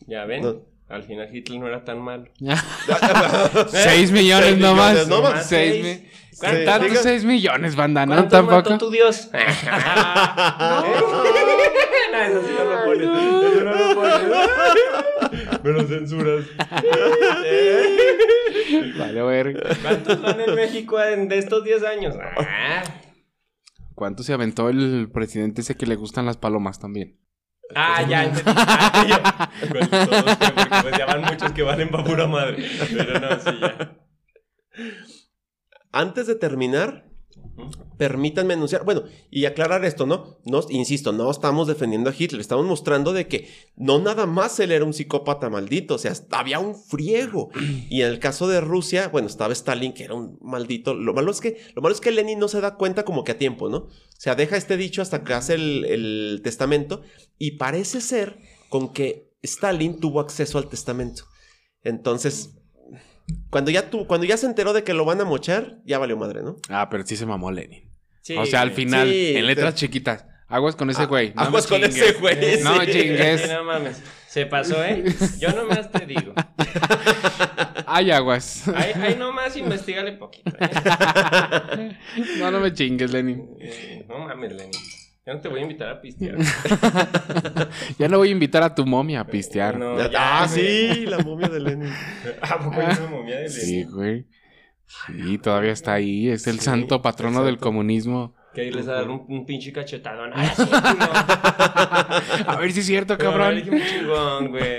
Ya 0.06 0.26
ven, 0.26 0.42
No. 0.42 0.60
al 0.88 1.04
final 1.04 1.34
Hitler 1.34 1.58
no 1.58 1.68
era 1.68 1.84
tan 1.86 2.00
malo. 2.02 2.26
Seis 3.70 4.10
millones 4.12 4.48
Seis 4.50 4.58
nomás. 4.60 4.90
millones 4.92 5.08
nomás. 5.08 5.46
Seis 5.48 5.82
mi- 5.84 6.08
¿Cuánto- 6.38 6.64
¿Tantos 6.66 6.90
diga- 6.90 7.02
seis 7.02 7.24
millones, 7.24 7.76
banda? 7.76 8.04
¿No? 8.04 8.12
¿Cuánto 8.14 8.42
mató 8.42 8.62
Tampoco. 8.68 8.78
tu 8.78 8.90
Dios? 8.90 9.30
no, 9.32 9.38
eso 12.22 12.42
sí 12.42 12.52
no 12.58 12.64
lo 12.64 12.84
pones. 12.84 13.35
Eso 15.66 15.72
no 15.72 15.82
lo 15.82 15.86
pones. 15.86 15.90
Me 15.90 16.22
lo 16.22 16.42
censuras. 16.42 16.46
Vale, 18.98 19.22
ver. 19.22 19.62
¿Cuántos 19.82 20.22
van 20.22 20.40
en 20.40 20.54
México 20.54 21.02
en- 21.02 21.28
de 21.28 21.38
estos 21.38 21.64
10 21.64 21.82
años? 21.84 22.14
Ah, 22.20 22.82
¿Cuánto 23.94 24.22
se 24.22 24.32
aventó 24.32 24.68
el 24.68 25.08
presidente 25.12 25.60
ese 25.62 25.74
que 25.76 25.86
le 25.86 25.96
gustan 25.96 26.26
las 26.26 26.36
palomas 26.36 26.78
también? 26.78 27.18
Ah, 27.74 28.02
ya 28.08 28.24
entendí. 28.24 28.52
Ah, 28.54 29.04
yo- 29.08 29.68
con 29.68 29.88
todos, 30.08 30.36
porque 30.36 30.82
pues 30.82 30.98
ya 30.98 31.06
van 31.06 31.22
muchos 31.22 31.52
que 31.52 31.62
valen 31.62 31.88
pa' 31.90 32.04
pura 32.04 32.26
madre. 32.26 32.64
Pero 32.94 33.18
no, 33.20 33.40
sí, 33.40 33.50
ya. 33.60 33.96
Antes 35.92 36.26
de 36.26 36.34
terminar, 36.34 37.06
permítanme 37.96 38.54
anunciar, 38.54 38.84
bueno, 38.84 39.04
y 39.30 39.46
aclarar 39.46 39.84
esto, 39.84 40.06
¿no? 40.06 40.38
No, 40.44 40.60
insisto, 40.68 41.12
no 41.12 41.30
estamos 41.30 41.66
defendiendo 41.66 42.10
a 42.10 42.14
Hitler, 42.16 42.40
estamos 42.40 42.66
mostrando 42.66 43.12
de 43.12 43.26
que 43.28 43.48
no 43.76 43.98
nada 43.98 44.26
más 44.26 44.60
él 44.60 44.72
era 44.72 44.84
un 44.84 44.92
psicópata 44.92 45.48
maldito, 45.48 45.94
o 45.94 45.98
sea, 45.98 46.12
había 46.30 46.58
un 46.58 46.74
friego. 46.74 47.50
Y 47.88 48.02
en 48.02 48.08
el 48.08 48.18
caso 48.18 48.48
de 48.48 48.60
Rusia, 48.60 49.08
bueno, 49.08 49.28
estaba 49.28 49.52
Stalin, 49.52 49.92
que 49.92 50.04
era 50.04 50.14
un 50.14 50.38
maldito. 50.42 50.94
Lo 50.94 51.14
malo 51.14 51.30
es 51.30 51.40
que, 51.40 51.58
lo 51.74 51.82
malo 51.82 51.94
es 51.94 52.00
que 52.00 52.10
Lenin 52.10 52.38
no 52.38 52.48
se 52.48 52.60
da 52.60 52.74
cuenta 52.74 53.04
como 53.04 53.24
que 53.24 53.32
a 53.32 53.38
tiempo, 53.38 53.68
¿no? 53.68 53.78
O 53.78 53.90
sea, 54.18 54.34
deja 54.34 54.56
este 54.56 54.76
dicho 54.76 55.02
hasta 55.02 55.22
que 55.22 55.34
hace 55.34 55.54
el, 55.54 55.84
el 55.84 56.40
testamento, 56.42 57.02
y 57.38 57.52
parece 57.52 58.00
ser 58.00 58.38
con 58.68 58.92
que 58.92 59.32
Stalin 59.42 60.00
tuvo 60.00 60.20
acceso 60.20 60.58
al 60.58 60.68
testamento. 60.68 61.24
Entonces, 61.82 62.55
cuando 63.50 63.70
ya, 63.70 63.90
tu, 63.90 64.06
cuando 64.06 64.26
ya 64.26 64.36
se 64.36 64.46
enteró 64.46 64.72
de 64.72 64.84
que 64.84 64.94
lo 64.94 65.04
van 65.04 65.20
a 65.20 65.24
mochar, 65.24 65.78
ya 65.84 65.98
valió 65.98 66.16
madre, 66.16 66.42
¿no? 66.42 66.56
Ah, 66.68 66.88
pero 66.90 67.04
sí 67.06 67.16
se 67.16 67.26
mamó 67.26 67.50
Lenin. 67.50 67.90
Sí, 68.22 68.36
o 68.36 68.44
sea, 68.46 68.60
al 68.62 68.72
final, 68.72 69.08
Sí, 69.08 69.36
en 69.36 69.46
letras 69.46 69.74
te- 69.74 69.80
chiquitas. 69.80 70.24
Aguas 70.48 70.76
con 70.76 70.90
ese 70.90 71.02
Ah, 71.02 71.06
güey. 71.06 71.32
No 71.34 71.42
aguas 71.42 71.66
con 71.66 71.82
ese 71.82 72.12
güey, 72.12 72.62
No 72.62 72.84
chingues. 72.84 73.48
No 73.50 73.64
mames. 73.64 74.00
Se 74.28 74.46
pasó, 74.46 74.84
¿eh? 74.84 75.02
Yo 75.40 75.50
nomás 75.50 75.90
te 75.90 76.06
digo. 76.06 76.34
Hay 77.86 78.10
aguas. 78.10 78.68
Ahí, 78.68 78.92
ahí 79.00 79.16
nomás 79.16 79.56
investigale 79.56 80.12
poquito. 80.12 80.50
¿eh? 80.60 81.96
No, 82.38 82.50
no 82.50 82.60
me 82.60 82.72
chingues, 82.72 83.10
Lenin. 83.12 83.48
Eh, 83.60 84.04
No 84.08 84.18
mames, 84.18 84.52
Lenny. 84.52 84.70
Yo 85.26 85.34
no 85.34 85.40
te 85.40 85.48
voy 85.48 85.58
a 85.58 85.62
invitar 85.62 85.88
a 85.88 86.00
pistear. 86.00 86.36
Ya 87.98 88.08
no 88.08 88.18
voy 88.18 88.28
a 88.28 88.32
invitar 88.32 88.62
a 88.62 88.74
tu 88.74 88.86
momia 88.86 89.20
a 89.20 89.26
pistear. 89.26 89.76
No, 89.76 89.98
Ya- 89.98 90.10
ya, 90.10 90.42
ah, 90.42 90.46
güey. 90.46 90.94
sí, 90.94 91.06
la 91.06 91.18
momia 91.18 91.48
de 91.48 91.60
Lenin. 91.60 91.92
¿A 92.42 92.58
poco 92.58 92.80
hay 92.80 92.86
una 92.96 93.08
momia 93.10 93.38
de 93.40 93.48
Sí, 93.48 93.78
Lenin? 93.80 93.90
güey. 93.92 94.26
Sí, 94.86 95.38
todavía 95.38 95.72
está 95.72 95.94
ahí. 95.94 96.28
Es 96.28 96.46
el 96.46 96.60
Sí, 96.60 96.64
santo 96.66 97.02
patrono 97.02 97.44
del 97.44 97.58
comunismo. 97.58 98.36
Que 98.54 98.60
ahí 98.62 98.70
les 98.70 98.88
va 98.88 98.92
a 98.92 98.96
dar 99.00 99.10
un, 99.10 99.24
un 99.28 99.44
pinche 99.44 99.72
cachetadón. 99.72 100.30
¡Ah, 100.34 100.46
sí, 100.54 100.62
culo! 100.64 102.50
A 102.52 102.56
ver 102.60 102.70
si 102.72 102.80
es 102.80 102.86
cierto, 102.86 103.18
Pero, 103.18 103.30
cabrón. 103.32 103.56
dije, 103.56 103.70
un 103.70 103.82
chingón, 103.82 104.48
güey. 104.50 104.78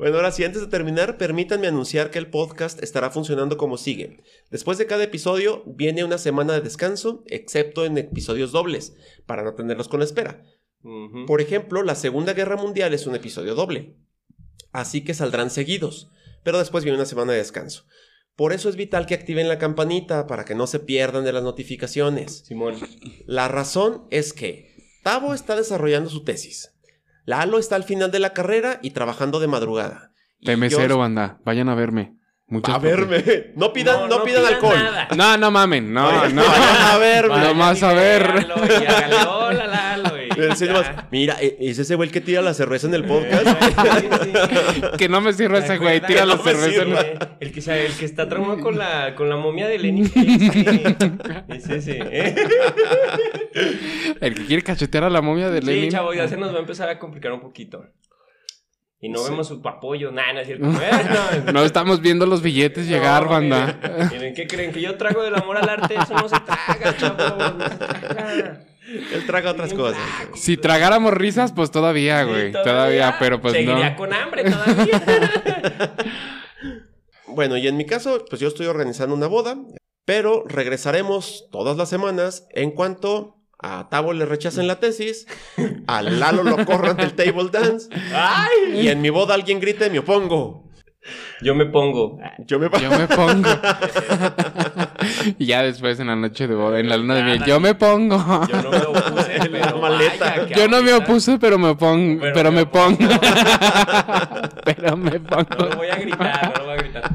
Bueno, 0.00 0.16
ahora 0.16 0.32
sí, 0.32 0.44
antes 0.44 0.62
de 0.62 0.68
terminar, 0.68 1.18
permítanme 1.18 1.66
anunciar 1.66 2.10
que 2.10 2.18
el 2.18 2.30
podcast 2.30 2.82
estará 2.82 3.10
funcionando 3.10 3.58
como 3.58 3.76
sigue. 3.76 4.22
Después 4.50 4.78
de 4.78 4.86
cada 4.86 5.04
episodio 5.04 5.62
viene 5.66 6.04
una 6.04 6.16
semana 6.16 6.54
de 6.54 6.62
descanso, 6.62 7.22
excepto 7.26 7.84
en 7.84 7.98
episodios 7.98 8.50
dobles, 8.50 8.96
para 9.26 9.42
no 9.42 9.52
tenerlos 9.52 9.88
con 9.88 10.00
espera. 10.00 10.42
Ujú. 10.82 11.26
Por 11.26 11.42
ejemplo, 11.42 11.82
la 11.82 11.94
Segunda 11.94 12.32
Guerra 12.32 12.56
Mundial 12.56 12.94
es 12.94 13.06
un 13.06 13.14
episodio 13.14 13.54
doble, 13.54 13.98
así 14.72 15.04
que 15.04 15.12
saldrán 15.12 15.50
seguidos, 15.50 16.08
pero 16.44 16.58
después 16.58 16.82
viene 16.82 16.96
una 16.96 17.04
semana 17.04 17.32
de 17.32 17.38
descanso. 17.38 17.84
Por 18.36 18.54
eso 18.54 18.70
es 18.70 18.76
vital 18.76 19.04
que 19.04 19.12
activen 19.12 19.48
la 19.48 19.58
campanita 19.58 20.26
para 20.26 20.46
que 20.46 20.54
no 20.54 20.66
se 20.66 20.78
pierdan 20.78 21.24
de 21.24 21.34
las 21.34 21.42
notificaciones. 21.42 22.44
Simón. 22.46 22.76
La 23.26 23.48
razón 23.48 24.06
es 24.10 24.32
que 24.32 24.74
Tavo 25.02 25.34
está 25.34 25.56
desarrollando 25.56 26.08
su 26.08 26.24
tesis. 26.24 26.70
Lalo 27.24 27.58
está 27.58 27.76
al 27.76 27.84
final 27.84 28.10
de 28.10 28.18
la 28.18 28.32
carrera 28.32 28.78
y 28.82 28.90
trabajando 28.90 29.40
de 29.40 29.46
madrugada. 29.46 30.10
PM0, 30.44 30.88
yo- 30.88 30.98
banda. 30.98 31.38
Vayan 31.44 31.68
a 31.68 31.74
verme. 31.74 32.16
Muchas 32.46 32.74
A 32.74 32.78
verme. 32.78 33.52
No 33.54 33.72
pidan, 33.72 34.08
no, 34.08 34.24
pidan 34.24 34.44
alcohol. 34.44 34.74
nada. 34.74 35.08
No, 35.16 35.36
no 35.36 35.50
mamen. 35.52 35.92
No, 35.92 36.10
no. 36.28 36.42
vayan 36.42 36.82
a 36.82 36.98
verme. 36.98 37.28
Vayan. 37.28 37.46
Nomás 37.48 37.82
a 37.84 37.92
ver. 37.92 38.46
Y 38.48 38.84
nomás, 40.66 40.86
Mira, 41.10 41.36
¿e- 41.40 41.56
¿es 41.60 41.78
ese 41.78 41.94
güey 41.94 42.08
el 42.08 42.12
que 42.12 42.20
tira 42.20 42.42
la 42.42 42.54
cerveza 42.54 42.86
en 42.86 42.94
el 42.94 43.04
podcast? 43.06 43.46
Sí, 43.46 44.32
sí. 44.74 44.82
Que 44.98 45.08
no 45.08 45.20
me 45.20 45.32
sirva 45.32 45.58
¿Te 45.60 45.64
ese 45.66 45.78
güey. 45.78 46.00
Tira 46.00 46.26
la 46.26 46.36
No 46.36 46.42
cerveza. 46.42 46.82
en-. 46.82 47.18
El 47.40 47.52
que, 47.52 47.60
sabe- 47.60 47.86
el 47.86 47.92
que 47.94 48.04
está 48.04 48.28
traumado 48.28 48.60
con 48.60 48.76
la, 48.78 49.14
con 49.14 49.28
la 49.28 49.36
momia 49.36 49.66
de 49.68 49.78
Lenin. 49.78 50.06
Ese. 50.06 51.44
Es 51.48 51.68
ese. 51.68 51.98
¿eh? 52.10 52.34
El 54.20 54.34
que 54.34 54.44
quiere 54.46 54.62
cachetear 54.62 55.04
a 55.04 55.10
la 55.10 55.20
momia 55.22 55.50
de 55.50 55.60
Sí, 55.60 55.66
Lenin. 55.66 55.90
chavo, 55.90 56.12
ya 56.14 56.28
se 56.28 56.36
nos 56.36 56.52
va 56.52 56.56
a 56.58 56.60
empezar 56.60 56.88
a 56.88 56.98
complicar 56.98 57.32
un 57.32 57.40
poquito. 57.40 57.84
Y 59.02 59.08
no 59.08 59.24
vemos 59.24 59.48
su 59.48 59.62
apoyo, 59.66 60.12
nada, 60.12 60.34
no 60.34 60.40
es 60.40 60.46
cierto. 60.46 60.66
No 61.54 61.64
estamos 61.64 62.02
viendo 62.02 62.26
los 62.26 62.42
billetes 62.42 62.86
llegar, 62.86 63.24
no, 63.24 63.30
banda. 63.30 63.80
¿qué 64.36 64.46
creen? 64.46 64.72
¿Que 64.72 64.82
yo 64.82 64.96
trago 64.98 65.22
del 65.22 65.34
amor 65.34 65.56
al 65.56 65.66
arte? 65.68 65.94
Eso 65.94 66.12
no 66.14 66.28
se 66.28 66.36
traga, 66.40 66.94
chavos. 66.98 67.56
No 67.56 67.66
se 67.68 67.76
traga. 67.76 68.60
Él 69.12 69.24
traga 69.26 69.52
otras 69.52 69.72
cosas. 69.72 70.00
Si 70.34 70.56
tragáramos 70.56 71.14
risas, 71.14 71.52
pues 71.52 71.70
todavía, 71.70 72.24
Sí, 72.24 72.28
güey. 72.30 72.52
todavía, 72.52 73.16
pero 73.18 73.40
pues 73.40 73.54
Seguiría 73.54 73.90
no. 73.90 73.96
con 73.96 74.12
hambre 74.12 74.44
todavía. 74.44 75.02
Bueno, 77.32 77.56
y 77.56 77.68
en 77.68 77.76
mi 77.76 77.86
caso, 77.86 78.24
pues 78.28 78.40
yo 78.40 78.48
estoy 78.48 78.66
organizando 78.66 79.14
una 79.14 79.28
boda, 79.28 79.56
pero 80.04 80.42
regresaremos 80.48 81.46
todas 81.52 81.76
las 81.76 81.88
semanas 81.88 82.48
en 82.50 82.72
cuanto 82.72 83.36
a 83.62 83.88
Tavo 83.88 84.12
le 84.12 84.24
rechacen 84.26 84.66
la 84.66 84.80
tesis, 84.80 85.28
a 85.86 86.02
Lalo 86.02 86.42
lo 86.42 86.64
corran 86.66 86.96
del 86.96 87.14
table 87.14 87.48
dance, 87.52 87.88
¡Ay! 88.12 88.80
y 88.80 88.88
en 88.88 89.00
mi 89.00 89.10
boda 89.10 89.34
alguien 89.34 89.60
grite 89.60 89.90
me 89.90 90.00
opongo. 90.00 90.68
Yo 91.40 91.54
me 91.54 91.66
pongo. 91.66 92.18
Yo 92.46 92.58
me 92.58 92.68
Yo 92.68 92.90
me 92.90 93.06
pongo. 93.06 93.48
y 95.38 95.46
ya 95.46 95.62
después 95.62 95.98
en 96.00 96.06
la 96.08 96.16
noche 96.16 96.46
de 96.48 96.54
boda, 96.54 96.78
en 96.80 96.88
la 96.88 96.96
luna 96.96 97.14
de 97.16 97.22
miel, 97.24 97.44
yo 97.44 97.60
me 97.60 97.74
pongo. 97.74 98.16
Yo 98.48 98.62
no 98.62 98.70
me 98.70 98.78
opuse, 98.78 99.36
En 99.36 99.38
la 99.38 99.48
pero 99.68 99.78
maleta. 99.78 100.36
vaya 100.36 100.56
Yo 100.56 100.68
no 100.68 100.82
me 100.82 100.92
opuse, 100.94 101.38
pero 101.38 101.58
me 101.58 101.74
pongo. 101.76 102.20
Pero 102.20 102.34
Pero, 102.34 102.50
me 102.52 102.60
me 102.60 102.66
pongo. 102.66 102.98
pero 104.64 104.96
me 104.96 105.18
No 105.18 105.24
pongo. 105.26 105.64
lo 105.70 105.76
voy 105.76 105.88
a 105.88 105.96
gritar, 105.96 106.52
no 106.54 106.60
lo 106.60 106.64
voy 106.70 106.74
a 106.74 106.82
gritar. 106.82 107.10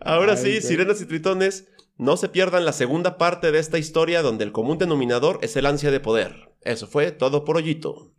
Ahora 0.00 0.32
Ay, 0.32 0.38
sí, 0.38 0.60
sirenas 0.60 1.00
y 1.00 1.06
tritones, 1.06 1.68
no 1.96 2.16
se 2.16 2.28
pierdan 2.28 2.64
la 2.64 2.72
segunda 2.72 3.16
parte 3.18 3.50
de 3.52 3.58
esta 3.58 3.78
historia 3.78 4.22
donde 4.22 4.44
el 4.44 4.52
común 4.52 4.78
denominador 4.78 5.38
es 5.42 5.56
el 5.56 5.66
ansia 5.66 5.90
de 5.90 6.00
poder. 6.00 6.50
Eso 6.62 6.86
fue 6.86 7.12
todo 7.12 7.44
por 7.44 7.56
hoyito. 7.56 8.12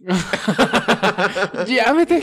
Llámete. 1.66 2.22